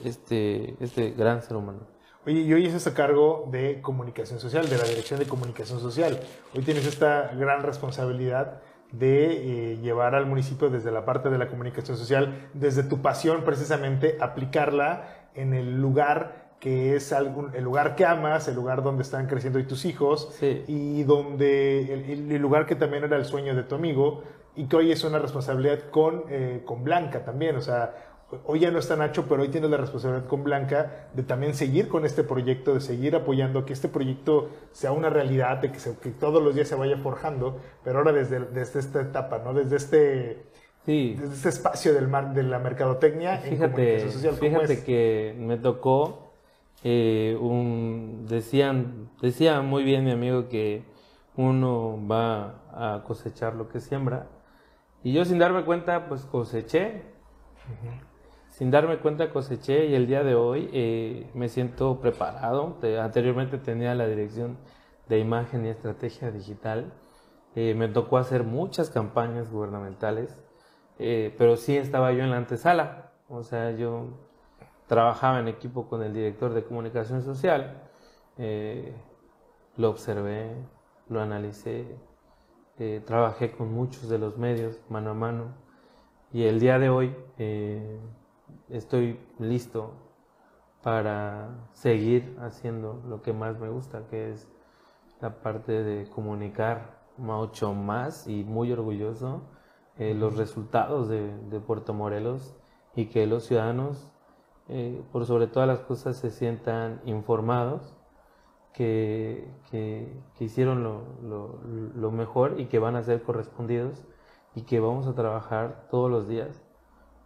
[0.04, 1.80] este, este gran ser humano.
[2.26, 6.20] Oye, y hoy estás a cargo de comunicación social, de la Dirección de Comunicación Social.
[6.54, 8.60] Hoy tienes esta gran responsabilidad
[8.92, 13.42] de eh, llevar al municipio desde la parte de la comunicación social, desde tu pasión
[13.42, 19.02] precisamente, aplicarla en el lugar que es algún, el lugar que amas, el lugar donde
[19.02, 20.62] están creciendo hoy tus hijos sí.
[20.68, 24.24] y donde el, el, lugar que también era el sueño de tu amigo,
[24.56, 27.94] y que hoy es una responsabilidad con, eh, con Blanca también, o sea,
[28.44, 31.88] hoy ya no está Nacho, pero hoy tienes la responsabilidad con Blanca de también seguir
[31.88, 35.96] con este proyecto, de seguir apoyando que este proyecto sea una realidad, de que, se,
[35.98, 39.52] que todos los días se vaya forjando, pero ahora desde, desde esta etapa, ¿no?
[39.54, 40.42] Desde este,
[40.86, 41.16] sí.
[41.18, 44.34] desde este espacio del mar, de la mercadotecnia fíjate, en comunicación social.
[44.34, 46.32] Fíjate que me tocó,
[46.84, 50.84] eh, un, decían, decía muy bien mi amigo que
[51.36, 54.28] uno va a cosechar lo que siembra,
[55.02, 57.02] y yo sin darme cuenta, pues coseché.
[57.66, 58.09] Uh -huh.
[58.60, 62.76] Sin darme cuenta coseché y el día de hoy eh, me siento preparado.
[63.00, 64.58] Anteriormente tenía la dirección
[65.08, 66.92] de imagen y estrategia digital.
[67.54, 70.36] Eh, me tocó hacer muchas campañas gubernamentales,
[70.98, 73.12] eh, pero sí estaba yo en la antesala.
[73.30, 74.08] O sea, yo
[74.86, 77.82] trabajaba en equipo con el director de comunicación social.
[79.78, 80.54] Lo observé,
[81.08, 81.96] lo analicé,
[83.06, 85.54] trabajé con muchos de los medios mano a mano
[86.30, 87.16] y el día de hoy
[88.72, 89.92] estoy listo
[90.82, 94.48] para seguir haciendo lo que más me gusta, que es
[95.20, 96.98] la parte de comunicar.
[97.16, 99.42] Mucho más y muy orgulloso
[99.98, 102.56] eh, los resultados de, de, Puerto Morelos
[102.94, 104.10] y que los ciudadanos,
[104.68, 107.94] eh, por sobre todas las cosas, se sientan informados
[108.72, 111.60] que, que, que hicieron lo, lo,
[111.94, 114.06] lo, mejor y que van a ser correspondidos
[114.54, 116.64] y que vamos a trabajar todos los días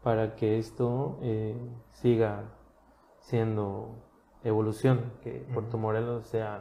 [0.04, 1.56] para que esto eh,
[1.92, 2.44] siga
[3.18, 3.96] siendo
[4.44, 6.60] evolución, que Puerto Morelos sea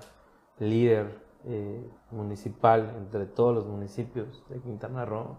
[0.58, 5.38] líder eh, municipal entre todos los municipios de Quintana Roo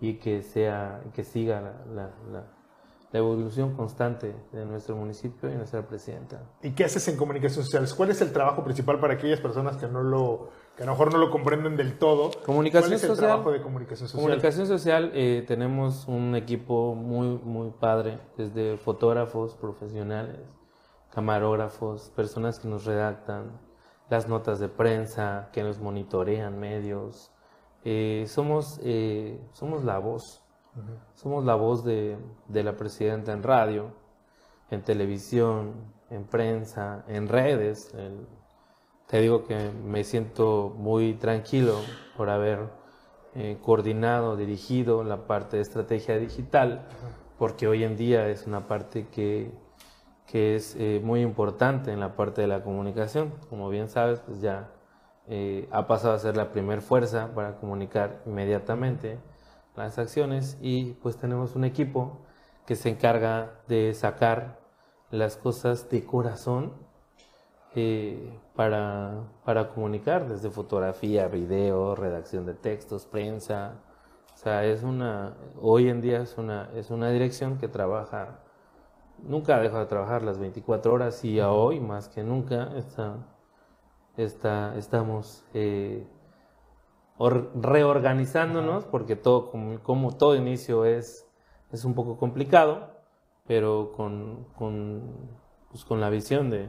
[0.00, 2.60] y que sea que siga la, la, la
[3.12, 6.42] la evolución constante de nuestro municipio y nuestra presidenta.
[6.62, 7.86] ¿Y qué haces en comunicación social?
[7.96, 11.12] ¿Cuál es el trabajo principal para aquellas personas que no lo, que a lo mejor
[11.12, 12.30] no lo comprenden del todo.
[12.46, 13.26] Comunicación ¿Cuál es el social.
[13.28, 14.24] trabajo de comunicación social?
[14.24, 20.38] Comunicación social, eh, tenemos un equipo muy, muy padre, desde fotógrafos profesionales,
[21.10, 23.60] camarógrafos, personas que nos redactan,
[24.08, 27.30] las notas de prensa, que nos monitorean medios.
[27.84, 30.42] Eh, somos, eh, somos la voz,
[31.14, 32.16] somos la voz de,
[32.48, 33.92] de la presidenta en radio,
[34.70, 35.74] en televisión,
[36.08, 37.92] en prensa, en redes.
[37.92, 38.26] El-
[39.10, 41.80] te digo que me siento muy tranquilo
[42.16, 42.60] por haber
[43.34, 46.86] eh, coordinado, dirigido la parte de estrategia digital,
[47.36, 49.50] porque hoy en día es una parte que,
[50.26, 53.34] que es eh, muy importante en la parte de la comunicación.
[53.48, 54.70] Como bien sabes, pues ya
[55.26, 59.18] eh, ha pasado a ser la primer fuerza para comunicar inmediatamente
[59.74, 62.20] las acciones y pues tenemos un equipo
[62.64, 64.60] que se encarga de sacar
[65.10, 66.89] las cosas de corazón
[67.74, 73.74] eh, para, para comunicar desde fotografía, video, redacción de textos, prensa.
[74.34, 78.40] O sea, es una, hoy en día es una, es una dirección que trabaja,
[79.22, 83.16] nunca deja de trabajar las 24 horas y a hoy más que nunca está,
[84.16, 86.06] está, estamos eh,
[87.18, 91.26] or- reorganizándonos porque todo, como, como todo inicio es,
[91.72, 92.90] es un poco complicado,
[93.46, 95.02] pero con, con,
[95.70, 96.68] pues, con la visión de,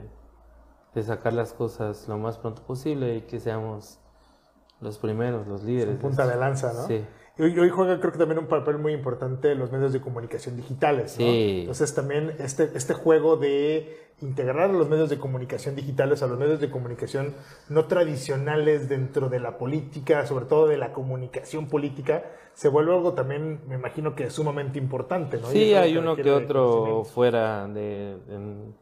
[0.93, 3.99] de sacar las cosas lo más pronto posible y que seamos
[4.81, 5.95] los primeros, los líderes.
[5.97, 6.87] punta de lanza, ¿no?
[6.87, 7.05] Sí.
[7.37, 10.57] Y hoy, hoy juega creo que también un papel muy importante los medios de comunicación
[10.57, 11.25] digitales, ¿no?
[11.25, 11.59] Sí.
[11.61, 16.37] Entonces también este, este juego de integrar a los medios de comunicación digitales a los
[16.37, 17.33] medios de comunicación
[17.69, 23.13] no tradicionales dentro de la política, sobre todo de la comunicación política, se vuelve algo
[23.13, 25.47] también, me imagino que sumamente importante, ¿no?
[25.47, 28.75] Sí, hay uno que otro fuera de, en-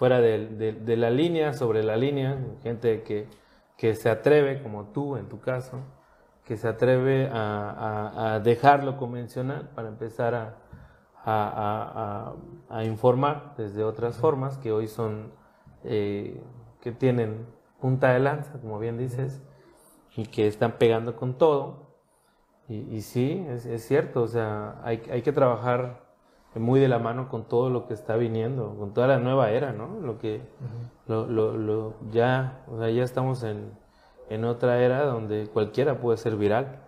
[0.00, 3.28] fuera de, de- de la línea, sobre la línea, gente que,
[3.76, 5.76] que se atreve, como tú en tu caso,
[6.46, 10.54] que se atreve a, a- a dejar lo convencional para empezar a,
[11.26, 15.32] a- informar desde otras formas que hoy son,
[15.84, 16.42] eh,
[16.80, 17.46] que tienen
[17.78, 19.42] punta de lanza, como bien dices,
[20.16, 21.90] y que están pegando con todo.
[22.68, 26.09] Y, y sí, es, es cierto, o sea, hay, hay que trabajar
[26.56, 29.72] muy de la mano con todo lo que está viniendo, con toda la nueva era,
[29.72, 30.00] ¿no?
[30.00, 30.40] Lo que,
[31.06, 33.70] lo, lo, lo- ya, o sea, ya estamos en,
[34.28, 36.80] en otra era donde cualquiera puede ser viral.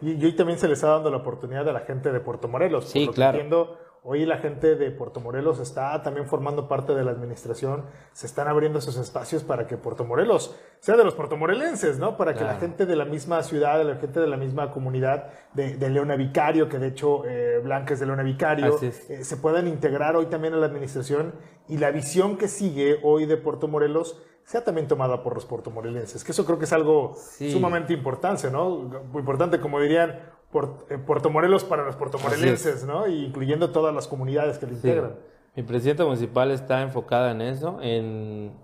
[0.00, 2.48] Y, y hoy también se les está dando la oportunidad a la gente de Puerto
[2.48, 2.84] Morelos.
[2.86, 3.36] Sí, Por lo que claro.
[3.38, 3.78] entiendo,
[4.10, 7.84] hoy la gente de Puerto Morelos está también formando parte de la administración.
[8.12, 12.16] Se están abriendo esos espacios para que Puerto Morelos sea de los puertomorelenses, ¿no?
[12.16, 15.28] Para que la gente de la misma ciudad, de la gente de la misma comunidad
[15.52, 18.90] de, de Leona Vicario, que de hecho eh, Blanca es de Leona Vicario, eh,
[19.24, 21.34] se puedan integrar hoy también a la administración
[21.68, 26.24] y la visión que sigue hoy de Puerto Morelos sea también tomada por los puertomorelenses,
[26.24, 27.50] que eso creo que es algo Sí.
[27.52, 28.88] sumamente importante, ¿no?
[29.14, 30.18] Importante, como dirían,
[30.50, 33.06] Puerto Morelos para los puertomorelenses, ¿no?
[33.06, 34.76] Y incluyendo todas las comunidades que lo Sí.
[34.76, 35.16] integran.
[35.54, 38.56] Mi presidenta municipal está enfocada en eso, en,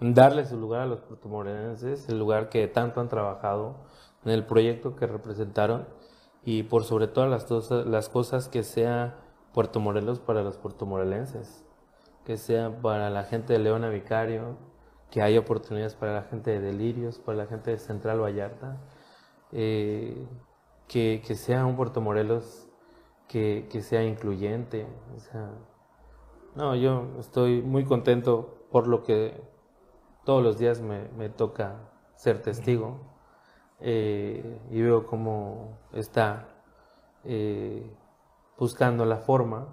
[0.00, 3.76] darle su lugar a los puertomorenses, el lugar que tanto han trabajado
[4.24, 5.86] en el proyecto que representaron
[6.44, 9.16] y por sobre todas las, cosas- las cosas que sea
[9.54, 11.64] Puerto Morelos para los puertomorelenses,
[12.24, 14.58] que sea para la gente de Leona Vicario,
[15.10, 18.76] que haya oportunidades para la gente de Delirios, para la gente de Central Vallarta,
[19.52, 20.26] eh,
[20.88, 22.68] que, que sea un Puerto Morelos
[23.28, 24.86] que, que sea incluyente,
[26.54, 29.40] no, yo estoy muy contento por lo que
[30.24, 31.76] todos los días me, me toca
[32.16, 32.98] ser testigo
[33.80, 36.48] eh, y veo cómo está
[37.24, 37.90] eh,
[38.58, 39.68] buscando la forma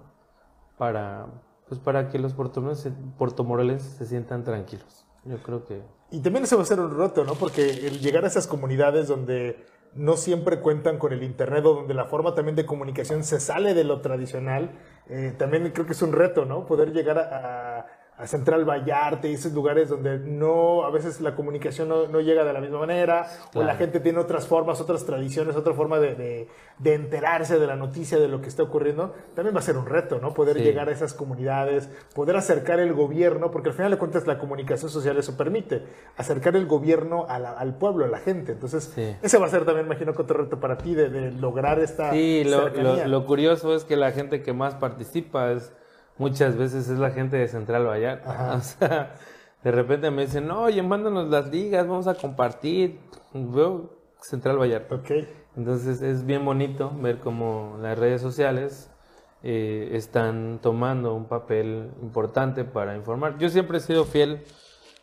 [0.76, 1.26] para,
[1.68, 5.06] pues para que los puertomorelenses, se sientan tranquilos.
[5.24, 7.34] Yo creo que Y también ese va a ser un reto, ¿no?
[7.34, 9.64] Porque el llegar a esas comunidades donde
[9.96, 13.74] no siempre cuentan con el Internet o donde la forma también de comunicación se sale
[13.74, 14.72] de lo tradicional,
[15.08, 16.66] eh, también creo que es un reto, ¿no?
[16.66, 17.86] Poder llegar a, a-
[18.16, 22.44] a Central Vallarta y esos lugares donde no, a veces la comunicación no, no llega
[22.44, 26.14] de la misma manera, o la gente tiene otras formas, otras tradiciones, otra forma de,
[26.14, 26.48] de-
[26.78, 29.86] de enterarse de la noticia, de lo que está ocurriendo, también va a ser un
[29.86, 30.32] reto, ¿no?
[30.34, 30.62] Poder Sí.
[30.64, 34.90] llegar a esas comunidades, poder acercar el gobierno, porque al final de cuentas la comunicación
[34.90, 35.82] social eso permite,
[36.16, 38.52] acercar el gobierno a la- al pueblo, a la gente.
[38.52, 39.16] Entonces, Sí.
[39.22, 42.44] ese va a ser también, imagino, otro reto para ti, de, de lograr esta Sí,
[42.44, 42.68] lo-
[43.08, 45.72] lo curioso es que la gente que más participa es
[46.18, 48.30] muchas veces es la gente de Central Vallarta.
[48.30, 48.54] Ajá.
[48.56, 49.14] O sea,
[49.62, 53.00] de repente me dicen, oye, mándanos las ligas, vamos a compartir.
[53.32, 53.90] Veo
[54.20, 54.94] Central Vallarta.
[54.94, 55.10] Ok.
[55.56, 58.90] Entonces es bien bonito ver cómo las redes sociales
[59.42, 63.38] eh, están tomando un papel importante para informar.
[63.38, 64.42] Yo siempre he sido fiel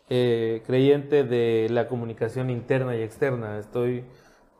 [0.09, 3.57] eh, creyente de la comunicación interna y externa.
[3.59, 4.03] Estoy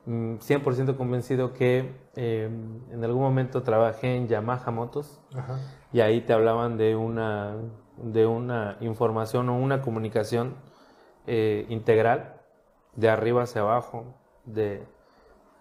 [0.05, 2.49] mm, 100% convencido que eh,
[2.91, 5.59] en algún momento trabajé en Yamaha Motos Ajá.
[5.93, 7.55] Y ahí te hablaban de una,
[7.97, 10.55] de una información o una comunicación
[11.27, 12.41] eh, integral,
[12.95, 14.15] de arriba hacia abajo,
[14.45, 14.83] de,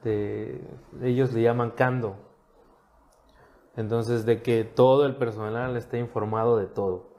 [0.03, 0.61] de-
[1.03, 2.17] ellos le llaman Kando.
[3.77, 7.11] Entonces, de que todo el personal esté informado de todo.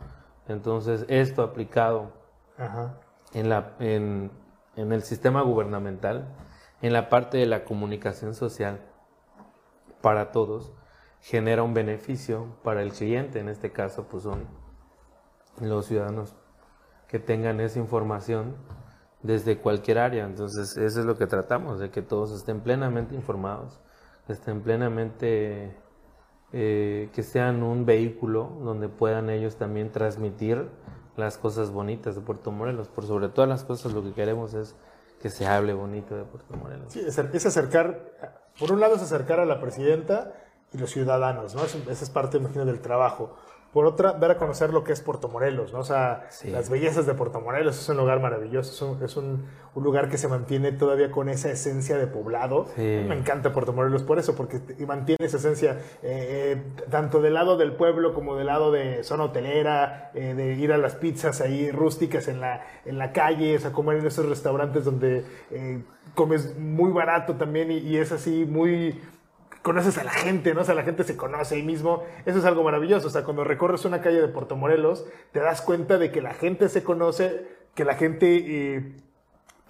[0.48, 2.12] Entonces, esto aplicado
[2.58, 2.98] Ajá.
[3.34, 4.32] en, la, en,
[4.76, 6.28] en el sistema gubernamental,
[6.82, 8.82] en la parte de la comunicación social
[10.02, 10.74] para todos,
[11.22, 13.40] genera un beneficio para el cliente.
[13.40, 14.48] En este caso, pues son
[15.60, 16.36] los ciudadanos
[17.08, 18.56] que tengan esa información
[19.22, 20.26] desde cualquier área.
[20.26, 23.80] Entonces, eso es lo que tratamos, de que todos estén plenamente informados,
[24.28, 25.78] estén plenamente,
[26.54, 30.70] eh, que sean un vehículo donde puedan ellos también transmitir
[31.18, 32.88] las cosas bonitas de Puerto Morelos.
[32.88, 34.76] Por sobre todas las cosas, lo que queremos es
[35.22, 36.92] que se hable bonito de Puerto Morelos.
[36.92, 38.12] Sí, es, acercar,
[38.60, 40.34] por un lado es acercar a la presidenta
[40.74, 41.64] y los ciudadanos, ¿no?
[41.64, 43.36] Esa es parte, imagino, del trabajo.
[43.74, 45.80] Por otra, dar a conocer lo que es Puerto Morelos, ¿no?
[45.80, 46.50] O sea, Sí.
[46.50, 47.80] las bellezas de Puerto Morelos.
[47.80, 49.46] Es un lugar maravilloso, es un, es un-
[49.76, 52.66] un lugar que se mantiene todavía con esa esencia de poblado.
[52.76, 52.82] Sí.
[53.08, 57.56] Me encanta Puerto Morelos por eso, porque mantiene esa esencia eh, eh, tanto del lado
[57.56, 61.72] del pueblo como del lado de zona hotelera, eh, de ir a las pizzas ahí
[61.72, 65.82] rústicas en la, en la calle, o sea, comer en esos restaurantes donde eh,
[66.14, 69.00] comes muy barato también y, y es así muy...
[69.62, 70.62] Conoces a la gente, ¿no?
[70.62, 72.04] O sea, la gente se conoce ahí mismo.
[72.26, 73.08] Eso es algo maravilloso.
[73.08, 76.34] O sea, cuando recorres una calle de Puerto Morelos, te das cuenta de que la
[76.34, 77.46] gente se conoce,
[77.76, 78.96] que la gente eh,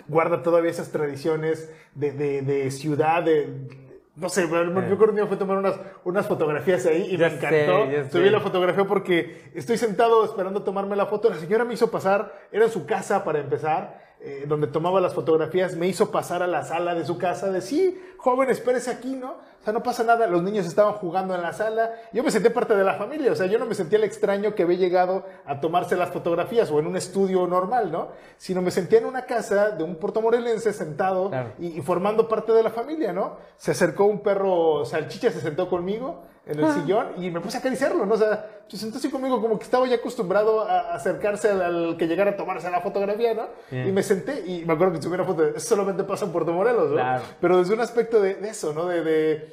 [0.08, 3.68] guarda todavía esas tradiciones de, de- de ciudad, de,
[4.16, 5.76] no sé, me- yo creo que a tomar unas,
[6.06, 7.92] unas fotografías ahí y Ya me sé, encantó.
[7.92, 8.32] ya Subí sé.
[8.32, 11.30] la fotografía porque estoy sentado esperando tomarme la foto.
[11.30, 15.14] La señora me hizo pasar, era en su casa para empezar, eh, donde tomaba las
[15.16, 19.16] fotografías, me hizo pasar a la sala de su casa, de sí, joven, espérese aquí,
[19.16, 19.36] ¿no?
[19.62, 22.50] O sea, no pasa nada, los niños estaban jugando en la sala, yo me sentí
[22.50, 25.24] parte de la familia, o sea, yo no me sentía el extraño que había llegado
[25.46, 28.08] a tomarse las fotografías o en un estudio normal, ¿no?
[28.38, 31.52] Sino me sentía en una casa de un puertomorelense sentado Claro.
[31.60, 33.38] y, y formando parte de la familia, ¿no?
[33.58, 37.60] Se acercó un perro salchicha, se sentó conmigo en el sillón y me puse a
[37.60, 38.16] acariciarlo, ¿no?
[38.16, 41.98] O sea, se sentó así conmigo como que estaba ya acostumbrado a acercarse al, al
[41.98, 43.44] que llegara a tomarse la fotografía, ¿no?
[43.70, 43.88] Bien.
[43.90, 46.52] Y me senté y me acuerdo que subí una foto, de, solamente pasa en Puerto
[46.52, 46.96] Morelos, ¿no?
[46.96, 47.24] Claro.
[47.40, 48.88] Pero desde un aspecto de, de eso, ¿no?
[48.88, 49.51] De, de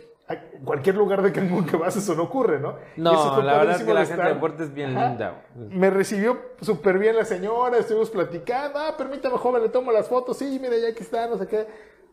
[0.64, 2.76] cualquier lugar de Cancún que vas eso no ocurre, ¿no?
[2.96, 5.08] Y eso No, la verdad es que la gente de Puerto es bien Ajá.
[5.08, 5.42] linda.
[5.54, 10.36] Me recibió súper bien la señora, estuvimos platicando, ah, permítame joven, le tomo las fotos,
[10.36, 11.66] sí, mira, ya aquí está, no sé qué.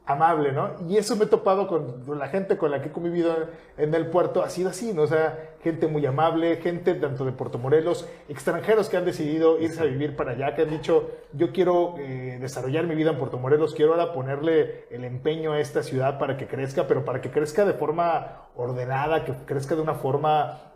[0.07, 0.71] Amable, ¿no?
[0.87, 3.35] Y eso me he topado con la gente con la que he convivido
[3.75, 5.01] en el puerto, ha sido así, ¿no?
[5.01, 9.81] O sea, gente muy amable, gente tanto de Puerto Morelos, extranjeros que han decidido irse
[9.81, 13.39] a vivir para allá, que han dicho, yo quiero eh, desarrollar mi vida en Puerto
[13.39, 17.31] Morelos, quiero ahora ponerle el empeño a esta ciudad para que crezca, pero para que
[17.31, 20.74] crezca de forma ordenada, que crezca de una forma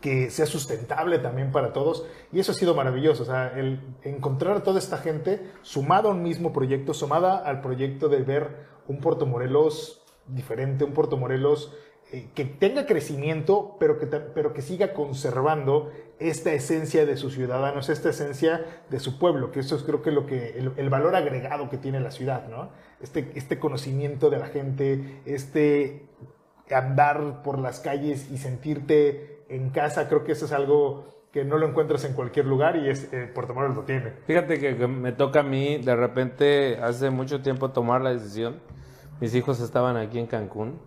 [0.00, 2.06] que sea sustentable también para todos.
[2.32, 3.22] Y eso ha sido maravilloso.
[3.22, 7.60] O sea, el encontrar a toda esta gente sumada a un mismo proyecto, sumada al
[7.60, 11.72] proyecto de ver un Puerto Morelos diferente, un Puerto Morelos
[12.12, 15.90] eh, que tenga crecimiento, pero que, pero que siga conservando
[16.20, 20.12] esta esencia de sus ciudadanos, esta esencia de su pueblo, que eso es creo que
[20.12, 22.70] lo que el, el valor agregado que tiene la ciudad, ¿no?
[23.00, 26.06] Este, este conocimiento de la gente, este
[26.70, 31.58] andar por las calles y sentirte en casa, creo que eso es algo que no
[31.58, 34.12] lo encuentras en cualquier lugar y es eh, Puerto Morelos lo tiene.
[34.26, 38.60] Fíjate que, que me toca a mí de repente hace mucho tiempo tomar la decisión.
[39.20, 40.80] Mis hijos estaban aquí en Cancún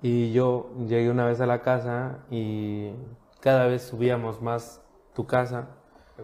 [0.00, 2.90] y yo llegué una vez a la casa y
[3.40, 4.82] cada vez subíamos más
[5.14, 5.68] tu casa,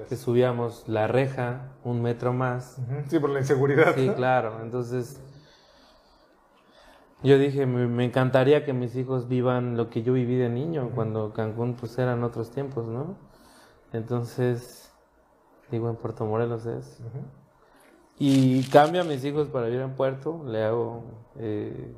[0.08, 2.78] que subíamos la reja un metro más.
[3.08, 3.94] Sí, por la inseguridad.
[3.94, 4.60] Sí, claro.
[4.62, 5.20] Entonces,
[7.22, 10.90] yo dije, me, me encantaría que mis hijos vivan lo que yo viví de niño,
[10.94, 13.16] cuando Cancún pues eran otros tiempos, ¿no?
[13.92, 14.92] Entonces,
[15.70, 17.02] digo, en Puerto Morelos es.
[18.18, 21.04] Y cambio a mis hijos para vivir en Puerto, le hago
[21.36, 21.94] eh,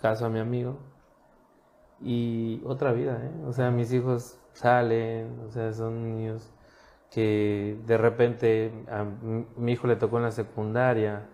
[0.00, 0.76] caso a mi amigo.
[2.00, 3.44] Y otra vida, ¿eh?
[3.46, 6.52] O sea, mis hijos salen, o sea, son niños
[7.10, 11.26] que de repente a mi mi hijo le tocó en la secundaria,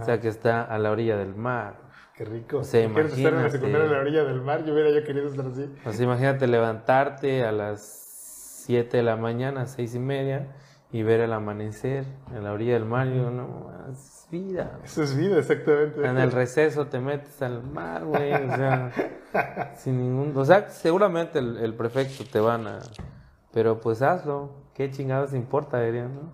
[0.00, 1.89] o sea, que está a la orilla del mar.
[2.20, 2.58] Qué rico.
[2.58, 4.62] O sea, ¿Quieres estar en la secundaria en la orilla del mar?
[4.66, 5.74] Yo hubiera yo querido estar así.
[5.90, 7.80] Sea, imagínate levantarte a las
[8.66, 10.48] 7 de la mañana, seis y media,
[10.92, 12.04] y ver el amanecer
[12.36, 13.06] en la orilla del mar.
[13.06, 14.80] Y yo, no, es vida.
[14.84, 16.06] Eso es vida, exactamente.
[16.06, 18.92] En el receso te metes al mar, güey, o sea,
[19.78, 20.36] sin ningún...
[20.36, 22.80] O sea, seguramente el, el prefecto te van a...
[23.50, 26.32] Pero pues hazlo, ¿qué chingados importa, dirían, no?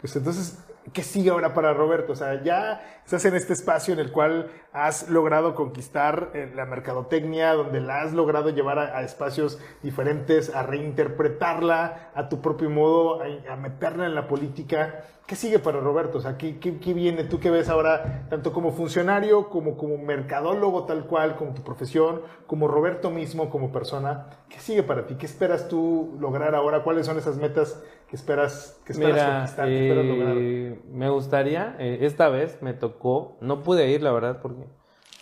[0.00, 0.58] Pues entonces,
[0.92, 2.14] ¿qué sigue ahora para Roberto?
[2.14, 6.64] O sea, ya estás en este espacio en el cual has logrado conquistar eh, la
[6.64, 12.70] mercadotecnia, donde la has logrado llevar a, a espacios diferentes, a reinterpretarla a tu propio
[12.70, 15.06] modo, a, a meterla en la política.
[15.26, 16.18] ¿Qué sigue para Roberto?
[16.18, 17.24] O sea, ¿qué, qué, qué viene?
[17.24, 22.22] ¿Tú qué ves ahora, tanto como funcionario, como como mercadólogo tal cual, como tu profesión,
[22.46, 24.26] como Roberto mismo, como persona?
[24.48, 25.16] ¿Qué sigue para ti?
[25.16, 26.82] ¿Qué esperas tú lograr ahora?
[26.82, 30.42] ¿Cuáles son esas metas que esperas, que esperas Mira, conquistar, que esperas lograr?
[30.42, 32.99] eh, me gustaría, eh, esta vez me tocó,
[33.40, 34.64] no pude ir la verdad porque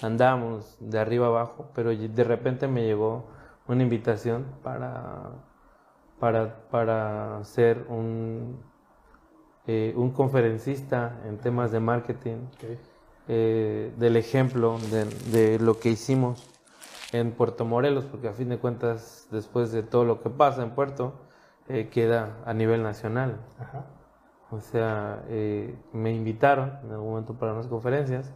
[0.03, 3.25] andábamos de arriba abajo, pero de repente me llegó
[3.67, 5.31] una invitación para,
[6.19, 8.61] para, para ser un,
[9.67, 12.39] eh, un conferencista en temas de marketing,
[13.29, 16.49] eh, del ejemplo de, de lo que hicimos
[17.13, 20.71] en Puerto Morelos, porque a fin de cuentas, después de todo lo que pasa en
[20.71, 21.15] Puerto,
[21.69, 23.39] eh, queda a nivel nacional.
[23.59, 23.85] Ajá.
[24.51, 28.33] O sea, eh, me invitaron en algún momento para unas conferencias.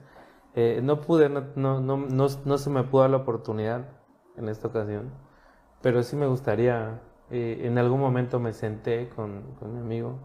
[0.54, 1.96] Eh, no pude, no, no, no,
[2.44, 3.88] no, se me pudo dar la oportunidad
[4.36, 5.10] en esta ocasión,
[5.80, 7.00] pero sí me gustaría.
[7.30, 10.18] eh, en algún momento me senté con, con mi amigo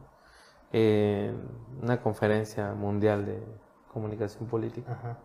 [0.74, 1.40] en
[1.82, 3.42] una conferencia mundial de
[3.94, 4.92] comunicación política.
[4.92, 5.18] Ajá.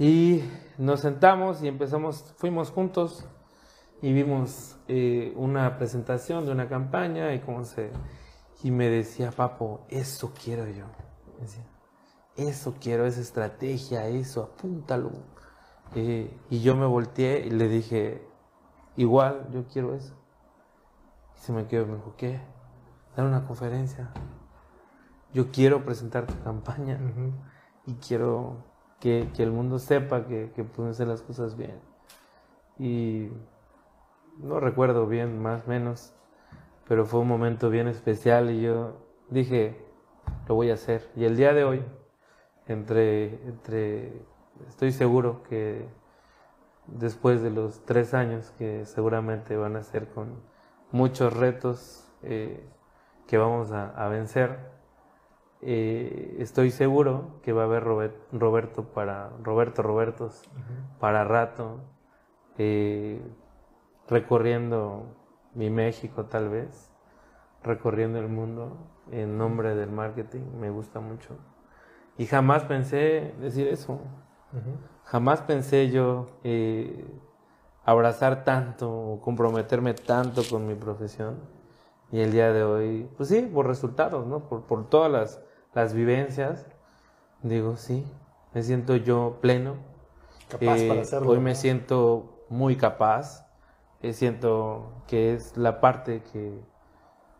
[0.00, 0.42] Y
[0.78, 3.28] nos sentamos y empezamos, fuimos juntos
[4.00, 4.76] y vimos
[5.36, 7.92] una presentación de una campaña y cómo se...
[8.62, 10.86] Y me decía, papo, eso quiero yo.
[11.40, 11.64] Decía,
[12.36, 15.10] eso quiero, esa estrategia, eso, apúntalo.
[15.94, 18.26] Eh, y yo me volteé y le dije,
[18.96, 20.14] igual, yo quiero eso.
[21.36, 22.40] Y se me quedó, me dijo, ¿qué?
[23.16, 24.12] Dar una conferencia.
[25.34, 26.98] Yo quiero presentar tu campaña
[27.86, 28.64] y quiero
[29.00, 31.80] que, que el mundo sepa que, que pueden hacer las cosas bien.
[32.78, 33.30] Y
[34.38, 36.14] no recuerdo bien, más o menos,
[36.88, 38.96] pero fue un momento bien especial y yo
[39.30, 39.76] dije,
[40.48, 41.08] lo voy a hacer.
[41.16, 41.82] Y el día de hoy,
[42.66, 44.12] entre, entre
[44.68, 45.86] estoy seguro que
[46.86, 50.40] después de los tres años que seguramente van a ser con
[50.90, 52.68] muchos retos eh,
[53.26, 54.58] que vamos a, a vencer,
[55.62, 60.42] eh, estoy seguro que va a haber Robert- Roberto para Roberto Robertos
[60.98, 61.78] para rato
[62.58, 63.22] eh,
[64.08, 65.06] recorriendo
[65.54, 66.90] mi México tal vez
[67.62, 68.76] recorriendo el mundo
[69.10, 71.36] en nombre del marketing me gusta mucho
[72.18, 74.00] y jamás pensé decir eso
[75.04, 77.06] jamás pensé yo eh,
[77.84, 81.36] abrazar tanto o comprometerme tanto con mi profesión
[82.12, 84.46] y el día de hoy, pues sí, por resultados, ¿no?
[84.46, 85.42] Por, por todas las,
[85.74, 86.66] las vivencias,
[87.42, 88.06] digo, sí,
[88.52, 89.76] me siento yo pleno.
[90.50, 91.30] Capaz Eh, para hacerlo.
[91.30, 93.51] Hoy me siento muy capaz, eh,
[94.12, 96.60] siento que es la parte que,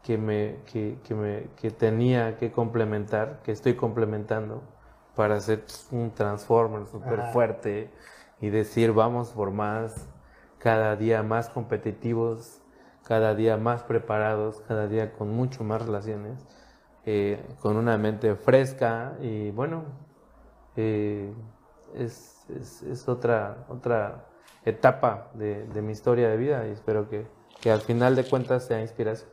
[0.02, 4.62] que, me, que, que me, que tenía que complementar, que estoy complementando
[5.14, 7.90] para ser un transformer súper fuerte
[8.40, 10.08] y decir vamos por más,
[10.58, 12.62] cada día más competitivos,
[13.04, 16.46] cada día más preparados, cada día con mucho más relaciones,
[17.04, 19.84] eh, con una mente fresca y bueno,
[20.76, 21.32] eh,
[21.94, 24.26] es, es- es otra, otra
[24.64, 27.26] etapa de, de mi historia de vida y espero que,
[27.60, 29.28] que al final de cuentas sea inspiración,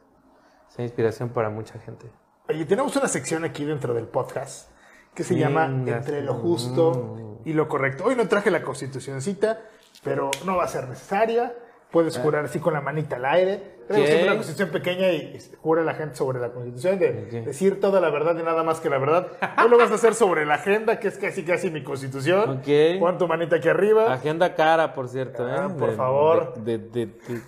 [0.70, 2.08] sea inspiración para mucha gente.
[2.48, 4.70] Oye, tenemos una sección aquí dentro del podcast
[5.14, 7.48] que se Sí, llama Entre lo justo Mm.
[7.50, 8.06] y lo correcto.
[8.06, 9.62] Hoy no traje la constitucioncita,
[10.04, 11.54] pero no va a ser necesaria.
[11.92, 13.80] Puedes jurar así con la manita al aire.
[13.88, 17.12] Tenemos siempre una constitución pequeña y jura la gente sobre la constitución de
[17.42, 19.28] decir toda la verdad y nada más que la verdad.
[19.64, 22.60] Hoy lo vas a hacer sobre la agenda, que es casi casi mi constitución.
[22.60, 23.00] Ok.
[23.00, 24.14] Pon tu manita aquí arriba.
[24.14, 25.50] Agenda cara, por cierto.
[25.50, 25.52] ¿eh?
[25.58, 26.54] Ah, por De- favor.
[26.58, 27.42] De, de- de-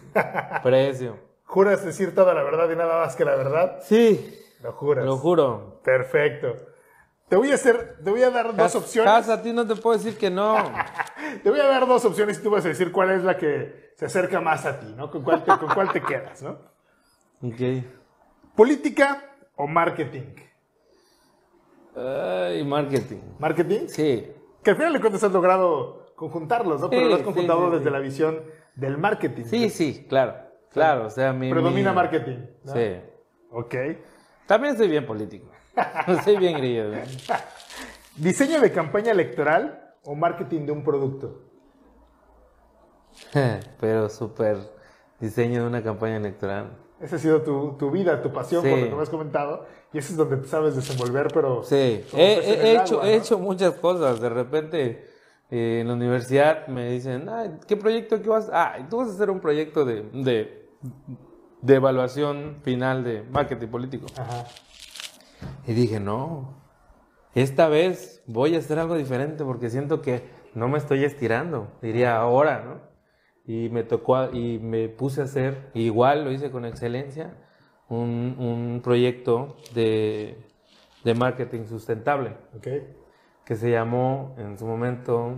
[0.64, 1.18] precio.
[1.46, 3.78] ¿Juras decir toda la verdad y nada más que la verdad?
[3.84, 5.06] Sí, Lo juras.
[5.06, 5.82] lo juro.
[5.84, 6.56] Perfecto.
[7.32, 9.10] Te voy a hacer, te voy a dar dos Has- opciones.
[9.14, 10.54] Has, a ti no te puedo decir que no.
[11.44, 13.94] Te voy a dar dos opciones y tú vas a decir cuál es la que
[13.96, 15.10] se acerca más a ti, ¿no?
[15.10, 16.58] Con cuál te, con cuál te quedas, ¿no?
[17.42, 17.86] ok.
[18.54, 19.24] ¿Política
[19.56, 20.36] o marketing?
[21.96, 23.22] Ay, marketing.
[23.40, 23.88] ¿Marketing?
[23.88, 24.28] Sí.
[24.64, 26.90] Que al final de cuentas has logrado conjuntarlos, ¿no?
[26.90, 28.42] Pero Sí, lo has conjuntado sí, desde la visión
[28.76, 29.46] del marketing.
[29.46, 30.36] Sí, sí, claro.
[30.72, 31.50] Claro, o sea, mi.
[31.50, 32.40] Predomina mi- marketing.
[32.66, 32.74] ¿no?
[32.74, 32.98] Sí.
[33.52, 33.76] Ok.
[34.48, 35.51] También soy bien político.
[36.24, 36.92] soy bien grillo.
[38.16, 41.42] ¿Diseño de campaña electoral o marketing de un producto?
[43.80, 44.58] Pero súper
[45.20, 46.78] diseño de una campaña electoral.
[47.00, 48.70] Esa ha sido tu, tu vida, tu pasión, Sí.
[48.70, 49.66] por lo que me has comentado.
[49.92, 51.64] Y eso es donde te sabes desenvolver, pero...
[51.64, 54.22] Sí, he, el hecho, agua, he hecho muchas cosas.
[54.22, 55.10] De repente
[55.50, 58.50] eh, en la universidad me dicen, "Ay, ¿qué proyecto que vas?
[58.54, 60.62] Ah, tú vas a hacer un proyecto de, de
[61.62, 64.08] de evaluación final de marketing político.
[64.18, 64.46] Ajá.
[65.68, 66.62] Y dije, no,
[67.36, 70.24] esta vez voy a hacer algo diferente porque siento que
[70.54, 72.92] no me estoy estirando, diría ahora, ¿no?
[73.46, 77.34] Y me tocó, y me puse a hacer, igual lo hice con excelencia,
[77.90, 80.38] un, un proyecto de,
[81.04, 82.68] de marketing sustentable Ok.
[83.46, 85.36] que se llamó en su momento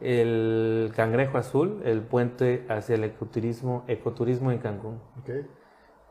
[0.00, 5.30] el Cangrejo Azul, el puente hacia el ecoturismo, ecoturismo en Cancún, Ok.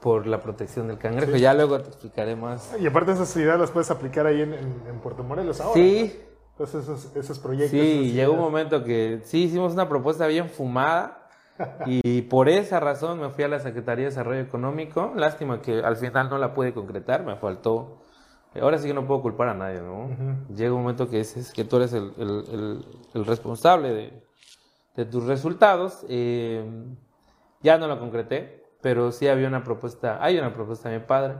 [0.03, 1.37] Por la protección del cangrejo.
[1.37, 2.75] Ya luego te explicaré más.
[2.79, 5.73] Y aparte esas ideas las puedes aplicar ahí en, en- en Puerto Morelos ahora.
[5.75, 6.33] Sí, ¿no?
[6.51, 7.71] Entonces esos, esos proyectos.
[7.79, 11.29] sí, llegó un momento que sí hicimos una propuesta bien fumada
[11.85, 15.13] y por esa razón me fui a la Secretaría de Desarrollo Económico.
[15.15, 18.01] Lástima que al final no la pude concretar, me faltó.
[18.61, 20.09] Ahora sí que no puedo culpar a nadie, ¿no?
[20.53, 22.85] Llega un momento que dices que tú eres el, el- el-
[23.15, 24.23] el responsable de,
[24.95, 26.05] de tus resultados.
[26.09, 26.63] eh,
[27.61, 31.35] ya no lo concreté, pero sí había una propuesta, hay una propuesta de mi padre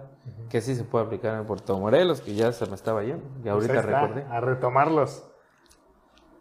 [0.49, 3.41] que sí se puede aplicar en Puerto Morelos, que ya se me estaba yendo, y
[3.41, 4.25] Pues ahorita recordé.
[4.31, 5.29] A retomarlos.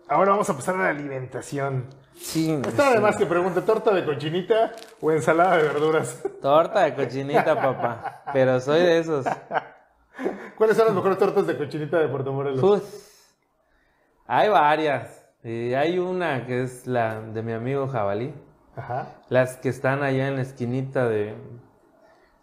[0.09, 1.87] Ahora vamos a pasar a la alimentación.
[2.15, 6.23] Sí, Está además que pregunte, ¿torta de cochinita o ensalada de verduras?
[6.41, 9.27] torta de cochinita, papá, pero soy de esos.
[10.57, 12.61] ¿Cuáles son las mejores tortas de cochinita de Puerto Morelos?
[12.61, 13.35] Pues,
[14.27, 15.19] hay varias.
[15.43, 18.33] Y hay una que es la de mi amigo Jabalí.
[18.77, 19.09] Ajá.
[19.29, 21.35] Las que están allá en la esquinita de,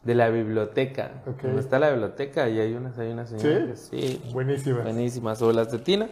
[0.03, 1.23] de la biblioteca.
[1.41, 4.83] Donde está la biblioteca y hay unas, hay una señora que sí, Buenísimas.
[4.83, 6.07] buenísima, sobre la cetina.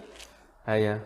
[0.66, 1.04] Allá.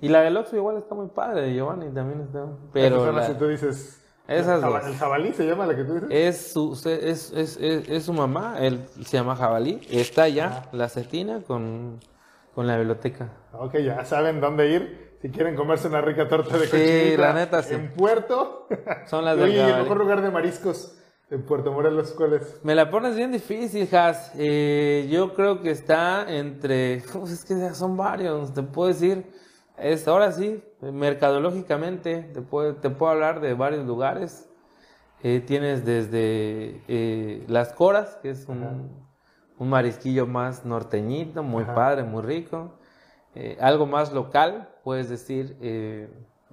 [0.00, 2.44] Y la del Oxxo igual está muy padre, Giovanni también está.
[2.44, 3.96] Esas Pero son las la- que tú dices.
[4.28, 4.86] Esas dos.
[4.86, 6.08] ¿El jabalí se llama la que tú dices?
[6.10, 9.80] es, su, es, es, es, es su mamá, él se llama Jabalí.
[9.90, 11.98] Está allá, la cetina, con,
[12.54, 13.30] con la biblioteca.
[13.52, 17.20] Ok, ya saben dónde ir si quieren comerse una rica torta de Sí, cochinita.
[17.22, 17.74] la neta, sí.
[17.74, 18.66] En Puerto.
[19.06, 20.96] Son las del ¿y el mejor lugar de mariscos
[21.30, 22.60] en Puerto Morelos cuál es?
[22.64, 24.32] Me la pones bien difícil, Has.
[24.36, 27.02] Eh, yo creo que está entre.
[27.12, 29.26] Pues es que son varios, te puedo decir.
[29.76, 34.48] Es, ahora sí, mercadológicamente, te puedo, te puedo hablar de varios lugares.
[35.22, 38.90] Eh, tienes desde eh, Las Coras, que es un,
[39.58, 41.74] un marisquillo más norteñito, muy Ajá.
[41.74, 42.78] padre, muy rico.
[43.34, 46.08] Eh, algo más local, puedes decir eh,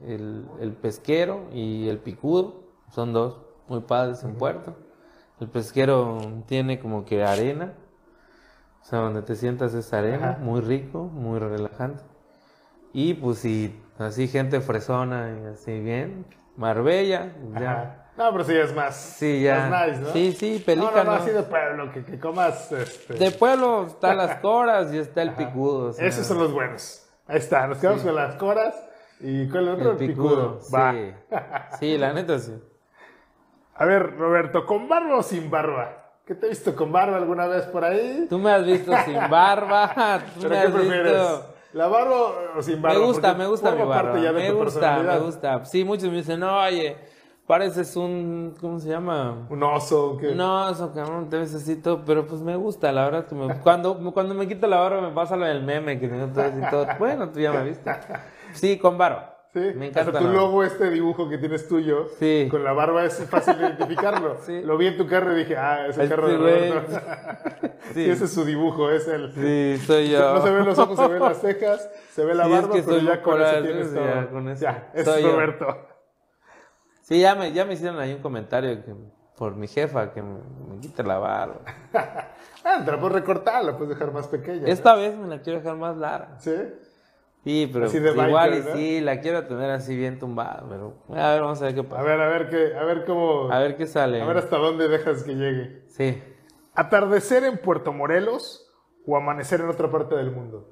[0.06, 4.76] el, el pesquero y el picudo, son dos muy padres en Puerto.
[5.40, 6.18] El pesquero
[6.48, 7.74] tiene como que arena,
[8.82, 10.40] o sea, donde te sientas es arena, Ajá.
[10.40, 12.04] muy rico, muy relajante.
[12.94, 16.26] Y pues si así gente fresona y así bien,
[16.56, 17.72] Marbella, ya.
[17.72, 18.04] Ajá.
[18.18, 18.96] No, pero sí es más.
[18.96, 19.68] Sí, ya.
[19.70, 20.10] Más nice, ¿no?
[20.12, 21.04] Sí, sí, No, no, pelícano.
[21.04, 22.72] no, así de pueblo, que, que comas.
[22.72, 23.14] Este...
[23.14, 25.90] De pueblo está las coras y está el picudo.
[25.90, 27.07] o sea, Esos son los buenos.
[27.28, 28.76] Ahí está, nos quedamos con las coras.
[29.20, 29.92] ¿Y es el otro?
[29.92, 30.60] el picudo.
[30.74, 30.94] Va.
[30.94, 31.14] Sí.
[31.80, 32.54] sí, la neta sí.
[33.76, 36.04] A ver, Roberto, ¿con barba o sin barba?
[36.26, 38.28] ¿Qué te he visto con barba alguna vez por ahí?
[38.30, 40.22] Tú me has visto sin barba.
[40.36, 41.12] Tú ¿Pero me qué has prefieres?
[41.14, 41.54] visto.
[41.74, 42.16] ¿La barba
[42.58, 43.00] o sin barba?
[43.00, 44.14] Me gusta, Porque me gusta mi barba.
[44.14, 45.66] Me gusta, me gusta.
[45.66, 46.98] Sí, muchos me dicen, oye,
[47.48, 48.54] pareces un.
[48.62, 49.48] ¿Cómo se llama?
[49.50, 50.18] Un oso.
[50.20, 53.36] que No, eso cabrón, te ves así todo, pero pues me gusta, la verdad que
[53.36, 56.44] me, cuando, cuando me quito la barba me pasa lo del meme que tengo todo
[56.44, 56.86] así todo.
[57.00, 57.90] Bueno, tú ya me viste.
[58.54, 59.34] Sí, con barba.
[59.54, 60.02] Sí, Me encanta.
[60.02, 60.42] Hasta tu la barba.
[60.42, 62.48] logo, este dibujo que tienes tuyo, Sí.
[62.52, 64.36] con la barba es fácil identificarlo.
[64.46, 64.62] Sí.
[64.62, 66.38] Lo vi en tu carro y dije, ah, es el carro de.
[66.38, 67.00] Roberto.
[67.94, 68.08] Sí.
[68.10, 69.32] Ese es su dibujo, es el...
[69.34, 70.34] Sí, soy yo.
[70.34, 72.76] No se ven los ojos, se ven las cejas, se ve la Sí, es barba,
[72.76, 74.30] que pero ya con eso tienes todo.
[74.30, 74.62] con eso.
[74.62, 75.28] Ya, ese Soy es
[75.60, 75.87] yo.
[77.08, 78.94] Sí, ya me, ya me hicieron ahí un comentario que,
[79.38, 80.40] por mi jefa que me,
[80.70, 81.62] me quite la barba.
[82.70, 84.64] Ah, te la puedes recortar, la puedes dejar más pequeña.
[84.64, 84.68] ¿no?
[84.68, 86.38] Esta vez me la quiero dejar más larga.
[86.38, 86.54] ¿Sí?
[87.46, 91.42] Sí, pero de igual y sí, la quiero tener así bien tumbada, pero a ver,
[91.42, 92.04] vamos a ver qué A pasa.
[92.04, 93.50] ver, a ver qué, a ver cómo...
[93.50, 94.22] A ver qué sale.
[94.22, 95.84] a ver hasta dónde dejas que llegue.
[95.88, 96.22] Sí.
[96.76, 98.70] ¿Atardecer en Puerto Morelos
[99.06, 100.68] o amanecer en otra parte del mundo?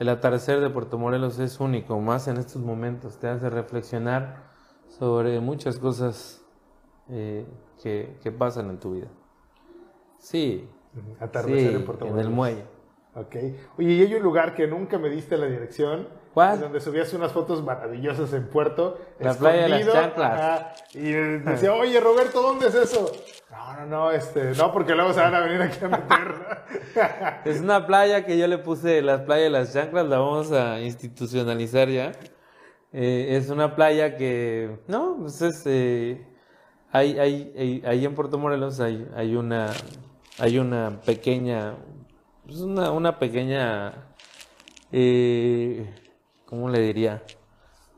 [0.00, 3.20] El atardecer de Puerto Morelos es único, más en estos momentos.
[3.20, 4.55] Te hace reflexionar
[4.88, 6.44] sobre muchas cosas
[7.08, 7.46] eh,
[7.82, 9.08] que, que pasan en tu vida.
[10.18, 10.68] Sí,
[11.20, 12.64] Atardecer sí, en Puerto en el muelle.
[13.14, 13.36] Ok.
[13.78, 16.08] Oye, y hay un lugar que nunca me diste la dirección.
[16.34, 16.60] ¿Cuál?
[16.60, 18.98] Donde subías unas fotos maravillosas en Puerto.
[19.18, 20.32] La playa de las chanclas.
[20.32, 23.10] ajá, y decía, oye, Roberto, ¿dónde es eso?
[23.50, 26.34] No, no, no, este, no, porque luego se van a venir aquí a meter.
[27.46, 30.80] Es una playa que yo le puse, las playas de las chanclas, la vamos a
[30.80, 32.12] institucionalizar ya.
[32.98, 36.26] Eh, es una playa que, no, pues es, eh,
[36.90, 39.70] hay, hay, hay- ahí en Puerto Morelos hay, hay una,
[40.38, 41.74] hay una pequeña,
[42.46, 43.92] pues una, una pequeña,
[44.92, 45.94] eh,
[46.46, 47.22] ¿cómo le diría?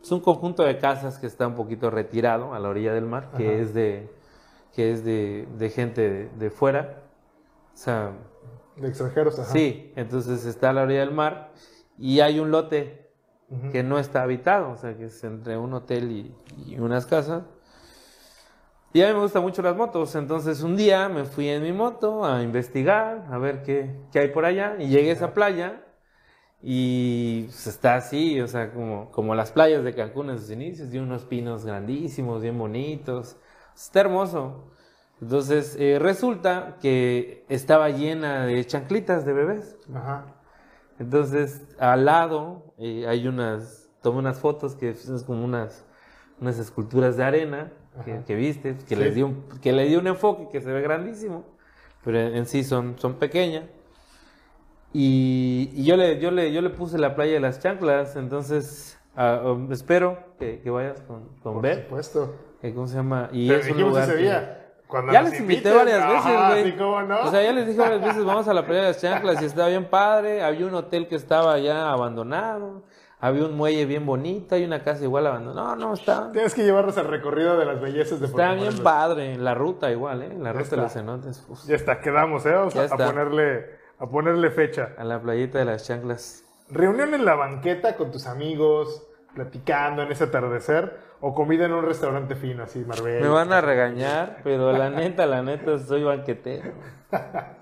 [0.03, 3.31] Es un conjunto de casas que está un poquito retirado a la orilla del mar,
[3.37, 4.11] que es de,
[4.75, 7.03] que es de, de gente de, de fuera.
[7.73, 8.13] O sea,
[8.77, 9.53] De extranjeros, ajá.
[9.53, 11.53] sí, entonces está a la orilla del mar
[11.99, 13.08] y hay un lote
[13.73, 16.35] Que no está habitado, o sea, que es entre un hotel y,
[16.67, 17.45] y unas casas.
[18.93, 21.73] Y a mí me gustan mucho las motos, entonces un día me fui en mi
[21.73, 25.85] moto a investigar, a ver qué, qué hay por allá, y llegué a esa playa
[26.63, 30.91] y pues, está así, o sea, como, como las playas de Cancún en sus inicios,
[30.91, 33.37] de unos pinos grandísimos, bien bonitos,
[33.77, 34.73] está hermoso.
[35.21, 39.77] Entonces eh, resulta que estaba llena de chanclitas de bebés.
[39.95, 40.38] Ajá.
[40.99, 45.85] Entonces, al lado eh, hay unas, tomé unas fotos que es como unas,
[46.41, 47.73] unas esculturas de arena
[48.05, 48.97] que, que viste, que, Sí.
[48.97, 51.45] les dio un, que le dio un enfoque que se ve grandísimo,
[52.05, 53.65] pero en, en sí son, son pequeñas.
[54.93, 58.99] Y, y yo, le, yo, le, yo le puse la playa de las chanclas, entonces
[59.17, 62.35] um, espero que, que vayas con, con Por Beth, supuesto.
[62.61, 63.29] que ¿cómo se llama?
[63.33, 64.58] Y Pero es un lugar ese día.
[64.89, 67.07] Cuando ya les invité varias veces, güey.
[67.07, 67.21] no.
[67.21, 69.45] O sea, ya les dije varias veces, vamos a la playa de las chanclas y
[69.45, 70.43] estaba bien padre.
[70.43, 72.83] Había un hotel que estaba ya abandonado.
[73.21, 74.55] Había un muelle bien bonito.
[74.55, 75.77] Hay una casa igual abandonada.
[75.77, 78.81] No, no, está, Tienes que llevarnos al recorrido de las bellezas de está bien Morelos.
[78.81, 79.37] padre.
[79.37, 80.35] La ruta igual, ¿eh?
[80.39, 81.45] La Ya ruta de los cenotes.
[81.49, 81.65] uf.
[81.67, 82.53] Ya está, quedamos, ¿eh?
[82.53, 83.67] Vamos a, a ponerle,
[83.99, 84.91] a ponerle fecha.
[84.97, 86.45] A la playita de las chanclas.
[86.71, 89.03] Reunión en la banqueta con tus amigos,
[89.35, 93.21] platicando en ese atardecer, o comida en un restaurante fino, así, Marbella.
[93.21, 96.73] Me van a regañar, pero la neta, la neta, soy banquetero.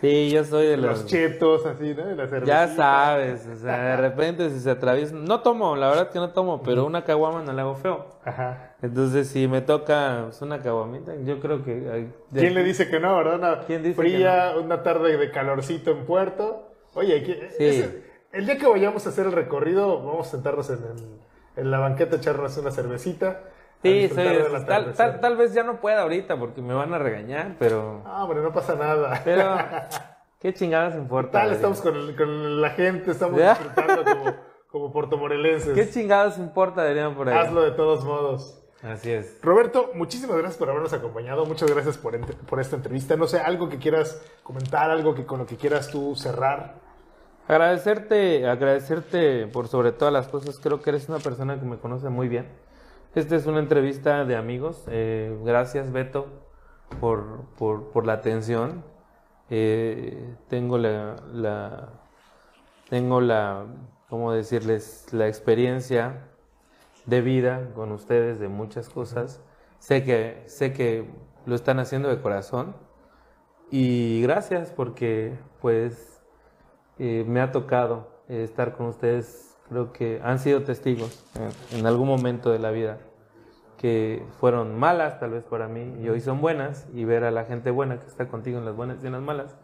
[0.00, 1.06] Sí, yo soy de Los los...
[1.06, 2.04] chetos, así, ¿no?
[2.16, 5.24] La Ya sabes, o sea, de repente si se atraviesan...
[5.24, 8.06] No tomo, la verdad que no tomo, pero una caguama no le hago feo.
[8.24, 8.74] Ajá.
[8.82, 11.88] Entonces, si me toca pues, una caguamita, yo creo que...
[11.88, 13.36] hay- ¿Quién le dice que no, verdad?
[13.36, 16.72] Una ¿Quién dice fría, una tarde de calorcito en Puerto.
[16.94, 17.64] Oye, ¿qui- Sí.
[17.64, 18.02] ese-
[18.32, 21.21] el día que vayamos a hacer el recorrido, vamos a sentarnos en, en-
[21.56, 23.40] en la banqueta, echarnos una cervecita.
[23.82, 27.56] Sí, soy- tal, tal, tal vez ya no pueda ahorita porque me van a regañar,
[27.58, 28.02] pero...
[28.06, 29.20] Ah, hombre, no pasa nada.
[29.24, 29.56] Pero...
[30.40, 31.40] ¿Qué chingadas importa?
[31.40, 33.50] Tal, estamos con, con la gente, estamos Ya.
[33.54, 34.34] disfrutando como,
[34.68, 35.72] como portomorelenses.
[35.74, 37.36] ¿Qué chingadas importa, Adrián, por ahí?
[37.38, 38.58] Hazlo de todos modos.
[38.82, 39.38] Así es.
[39.42, 41.46] Roberto, muchísimas gracias por habernos acompañado.
[41.46, 43.16] Muchas gracias por, por esta entrevista.
[43.16, 46.81] No sé, algo que quieras comentar, algo que con lo que quieras tú cerrar.
[47.48, 50.58] Agradecerte, agradecerte por sobre todas las cosas.
[50.58, 52.46] Creo que eres una persona que me conoce muy bien.
[53.14, 54.84] Esta es una entrevista de amigos.
[54.88, 56.28] Eh, gracias, Beto,
[57.00, 58.84] por, por, la atención.
[59.50, 61.88] Eh, tengo la, la,
[62.88, 63.66] tengo la,
[64.08, 65.12] ¿cómo decirles?
[65.12, 66.28] La experiencia
[67.06, 69.42] de vida con ustedes de muchas cosas.
[69.78, 71.10] Sé que, sé que
[71.44, 72.76] lo están haciendo de corazón.
[73.70, 76.11] Y gracias porque, pues,
[76.98, 79.56] eh, me ha tocado eh, estar con ustedes.
[79.68, 81.24] Creo que han sido testigos
[81.70, 82.98] en algún momento de la vida
[83.82, 87.44] que fueron malas tal vez para mí y hoy son buenas y ver a la
[87.44, 89.56] gente buena que está contigo en las buenas y en las malas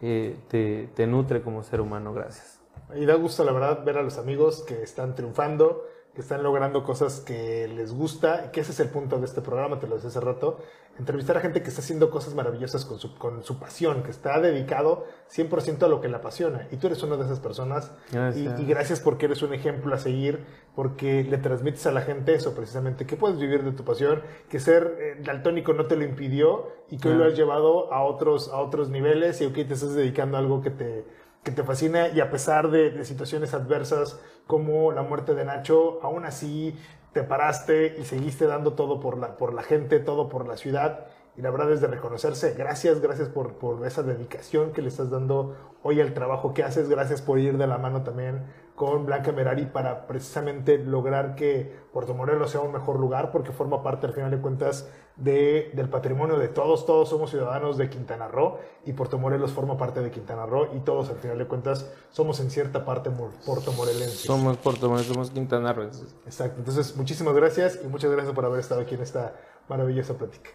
[0.00, 2.12] eh, te, te nutre como ser humano.
[2.12, 2.60] Gracias.
[2.92, 6.84] Y da gusto, la verdad, ver a los amigos que están triunfando, que están logrando
[6.84, 10.10] cosas que les gusta, que ese es el punto de este programa, te lo decía
[10.10, 10.58] hace rato,
[10.98, 14.38] entrevistar a gente que está haciendo cosas maravillosas con su, con su pasión, que está
[14.38, 16.68] dedicado 100% a lo que le apasiona.
[16.70, 17.92] Y tú eres una de esas personas.
[18.10, 18.60] Y, Gracias.
[18.60, 20.44] y gracias porque eres un ejemplo a seguir,
[20.74, 24.60] porque le transmites a la gente eso precisamente, que puedes vivir de tu pasión, que
[24.60, 28.50] ser eh, daltónico no te lo impidió y que hoy lo has llevado a otros,
[28.50, 31.06] a otros niveles y que te estás dedicando a algo que te,
[31.42, 36.00] que te fascina y a pesar de, de situaciones adversas como la muerte de Nacho,
[36.02, 36.76] aún así
[37.12, 41.06] te paraste y seguiste dando todo por la, por la gente, todo por la ciudad.
[41.36, 42.54] Y la verdad es de reconocerse.
[42.54, 46.88] Gracias, gracias por, por esa dedicación que le estás dando hoy al trabajo que haces.
[46.88, 48.42] Gracias por ir de la mano también
[48.74, 53.82] con Blanca Merari para precisamente lograr que Puerto Morelos sea un mejor lugar porque forma
[53.82, 56.86] parte al final de cuentas de, del patrimonio de todos.
[56.86, 60.80] Todos somos ciudadanos de Quintana Roo y Puerto Morelos forma parte de Quintana Roo y
[60.80, 64.20] todos al final de cuentas somos en cierta parte mor- portomorelenses.
[64.20, 65.90] Somos Puerto Morelos, somos Quintana Roo.
[66.24, 66.58] Exacto.
[66.58, 69.34] Entonces, muchísimas gracias y muchas gracias por haber estado aquí en esta
[69.68, 70.50] maravillosa plática.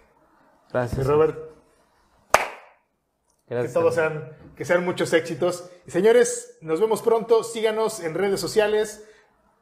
[0.73, 1.05] Gracias.
[1.05, 1.37] Robert,
[3.47, 5.69] que todos sean, que sean muchos éxitos.
[5.85, 7.43] Y señores, nos vemos pronto.
[7.43, 9.05] Síganos en redes sociales.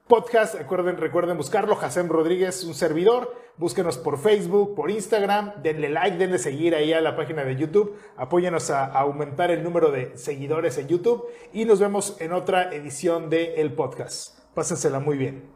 [0.08, 1.76] Podcast, recuerden, recuerden buscarlo.
[1.76, 3.34] Jacem Rodríguez, un servidor.
[3.58, 5.62] Búsquenos por Facebook, por Instagram.
[5.64, 7.98] Denle like, denle seguir ahí a la página de YouTube.
[8.18, 11.26] Apóyenos a, a aumentar el número de seguidores en YouTube.
[11.54, 14.40] Y nos vemos en otra edición de El Podcast.
[14.54, 15.55] Pásensela muy bien.